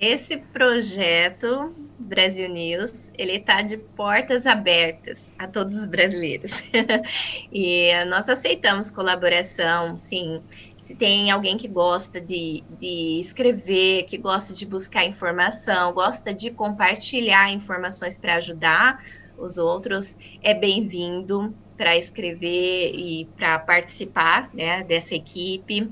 Esse 0.00 0.38
projeto 0.38 1.74
Brasil 1.98 2.48
News, 2.48 3.12
ele 3.18 3.36
está 3.36 3.60
de 3.60 3.76
portas 3.76 4.46
abertas 4.46 5.34
a 5.38 5.46
todos 5.46 5.76
os 5.76 5.86
brasileiros. 5.86 6.62
e 7.52 7.92
nós 8.06 8.28
aceitamos 8.30 8.90
colaboração, 8.90 9.98
sim. 9.98 10.42
Se 10.74 10.96
tem 10.96 11.30
alguém 11.30 11.58
que 11.58 11.68
gosta 11.68 12.18
de, 12.18 12.64
de 12.78 13.20
escrever, 13.20 14.04
que 14.04 14.16
gosta 14.16 14.54
de 14.54 14.64
buscar 14.64 15.04
informação, 15.04 15.92
gosta 15.92 16.32
de 16.32 16.50
compartilhar 16.50 17.52
informações 17.52 18.16
para 18.16 18.36
ajudar 18.36 19.04
os 19.36 19.58
outros, 19.58 20.16
é 20.42 20.54
bem-vindo 20.54 21.54
para 21.76 21.96
escrever 21.96 22.94
e 22.94 23.26
para 23.36 23.58
participar 23.58 24.50
né, 24.54 24.82
dessa 24.82 25.14
equipe. 25.14 25.90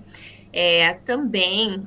É, 0.50 0.94
também, 0.94 1.86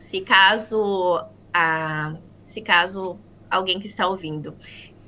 se 0.00 0.20
caso 0.20 1.32
a, 1.54 2.16
se 2.44 2.60
caso 2.60 3.18
alguém 3.48 3.78
que 3.78 3.86
está 3.86 4.06
ouvindo 4.08 4.54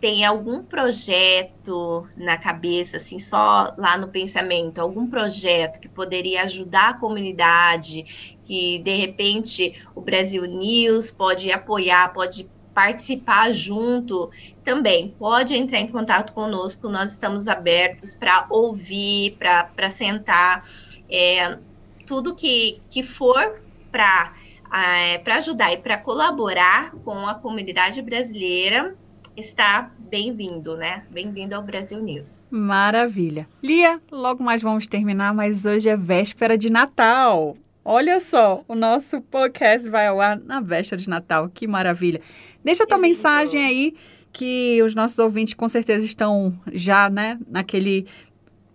tem 0.00 0.24
algum 0.24 0.62
projeto 0.62 2.06
na 2.16 2.37
cabeça, 2.37 2.98
assim, 2.98 3.18
só 3.18 3.74
lá 3.78 3.96
no 3.96 4.09
pensamento, 4.09 4.78
algum 4.78 5.09
projeto 5.09 5.80
que 5.80 5.88
poderia 5.88 6.42
ajudar 6.42 6.90
a 6.90 6.94
comunidade, 6.94 8.38
que 8.44 8.78
de 8.80 8.94
repente 8.96 9.74
o 9.94 10.00
Brasil 10.00 10.44
News 10.44 11.11
pode 11.11 11.50
apoiar, 11.50 12.12
pode 12.12 12.48
participar 12.74 13.52
junto, 13.52 14.30
também 14.62 15.14
pode 15.18 15.56
entrar 15.56 15.80
em 15.80 15.87
contato 15.87 16.35
conosco, 16.35 16.90
nós 16.90 17.12
estamos 17.12 17.48
abertos 17.48 18.14
para 18.14 18.46
ouvir, 18.50 19.38
para 19.38 19.88
sentar, 19.88 20.68
é, 21.09 21.59
tudo 22.06 22.35
que, 22.35 22.82
que 22.90 23.02
for 23.02 23.62
para 23.90 24.35
é, 24.72 25.18
para 25.18 25.37
ajudar 25.37 25.72
e 25.72 25.79
para 25.79 25.98
colaborar 25.98 26.92
com 27.05 27.26
a 27.26 27.35
comunidade 27.35 28.00
brasileira, 28.02 28.96
está 29.37 29.90
bem-vindo, 29.98 30.76
né? 30.76 31.05
Bem-vindo 31.11 31.55
ao 31.55 31.62
Brasil 31.62 32.00
News. 32.00 32.44
Maravilha. 32.50 33.46
Lia, 33.62 34.00
logo 34.11 34.42
mais 34.42 34.62
vamos 34.62 34.87
terminar, 34.87 35.35
mas 35.35 35.64
hoje 35.64 35.88
é 35.88 35.96
véspera 35.96 36.57
de 36.57 36.70
Natal. 36.70 37.57
Olha 37.85 38.18
só, 38.18 38.64
o 38.66 38.74
nosso 38.74 39.20
podcast 39.20 39.88
vai 39.88 40.07
ao 40.07 40.20
ar 40.20 40.38
na 40.38 40.61
véspera 40.61 41.00
de 41.00 41.09
Natal. 41.09 41.48
Que 41.48 41.66
maravilha. 41.66 42.20
Deixa 42.64 42.85
a 42.85 42.87
tua 42.87 42.98
mensagem 42.98 43.64
aí, 43.64 43.94
que 44.33 44.83
os 44.83 44.94
nossos 44.94 45.18
ouvintes 45.18 45.55
com 45.55 45.68
certeza 45.68 46.05
estão 46.05 46.59
já, 46.72 47.09
né, 47.09 47.38
naquele 47.48 48.07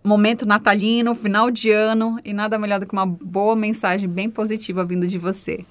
momento 0.04 0.46
natalino, 0.46 1.14
final 1.14 1.52
de 1.52 1.72
ano, 1.72 2.20
e 2.24 2.34
nada 2.34 2.58
melhor 2.58 2.80
do 2.80 2.86
que 2.86 2.94
uma 2.94 3.06
boa 3.06 3.56
mensagem 3.56 4.10
bem 4.10 4.30
positiva 4.30 4.86
vinda 4.86 5.06
de 5.08 5.18
você. 5.18 5.66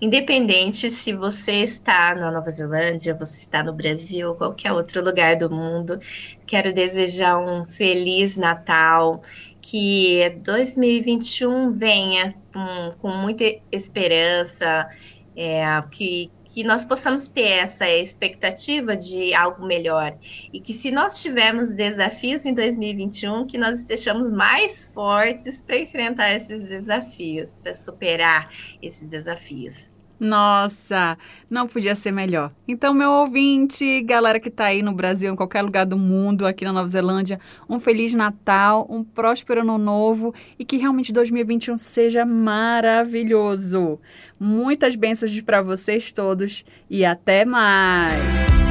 Independente 0.00 0.90
se 0.90 1.12
você 1.12 1.62
está 1.62 2.14
na 2.14 2.30
Nova 2.30 2.50
Zelândia, 2.50 3.14
você 3.14 3.38
está 3.38 3.62
no 3.62 3.72
Brasil, 3.72 4.30
ou 4.30 4.34
qualquer 4.34 4.72
outro 4.72 5.02
lugar 5.04 5.36
do 5.36 5.50
mundo, 5.50 5.98
quero 6.46 6.72
desejar 6.72 7.38
um 7.38 7.64
feliz 7.64 8.36
Natal, 8.36 9.22
que 9.60 10.30
2021 10.42 11.72
venha 11.72 12.34
com, 12.52 12.94
com 13.00 13.08
muita 13.16 13.44
esperança, 13.72 14.88
é, 15.36 15.64
que, 15.90 16.30
que 16.54 16.62
nós 16.62 16.84
possamos 16.84 17.26
ter 17.26 17.48
essa 17.48 17.88
expectativa 17.90 18.96
de 18.96 19.34
algo 19.34 19.66
melhor 19.66 20.16
e 20.52 20.60
que 20.60 20.72
se 20.72 20.92
nós 20.92 21.20
tivermos 21.20 21.72
desafios 21.72 22.46
em 22.46 22.54
2021, 22.54 23.44
que 23.48 23.58
nós 23.58 23.80
estejamos 23.80 24.30
mais 24.30 24.86
fortes 24.86 25.60
para 25.60 25.78
enfrentar 25.78 26.32
esses 26.32 26.64
desafios, 26.64 27.58
para 27.58 27.74
superar 27.74 28.48
esses 28.80 29.08
desafios. 29.08 29.93
Nossa, 30.18 31.18
não 31.50 31.66
podia 31.66 31.94
ser 31.94 32.12
melhor. 32.12 32.52
Então, 32.66 32.94
meu 32.94 33.10
ouvinte, 33.10 34.00
galera 34.02 34.38
que 34.38 34.48
está 34.48 34.66
aí 34.66 34.82
no 34.82 34.92
Brasil, 34.92 35.32
em 35.32 35.36
qualquer 35.36 35.62
lugar 35.62 35.84
do 35.84 35.98
mundo, 35.98 36.46
aqui 36.46 36.64
na 36.64 36.72
Nova 36.72 36.88
Zelândia, 36.88 37.40
um 37.68 37.80
Feliz 37.80 38.14
Natal, 38.14 38.86
um 38.88 39.02
próspero 39.02 39.60
Ano 39.60 39.76
Novo 39.76 40.34
e 40.58 40.64
que 40.64 40.76
realmente 40.76 41.12
2021 41.12 41.76
seja 41.76 42.24
maravilhoso. 42.24 43.98
Muitas 44.38 44.96
bênçãos 44.96 45.38
para 45.40 45.60
vocês 45.62 46.12
todos 46.12 46.64
e 46.88 47.04
até 47.04 47.44
mais! 47.44 48.63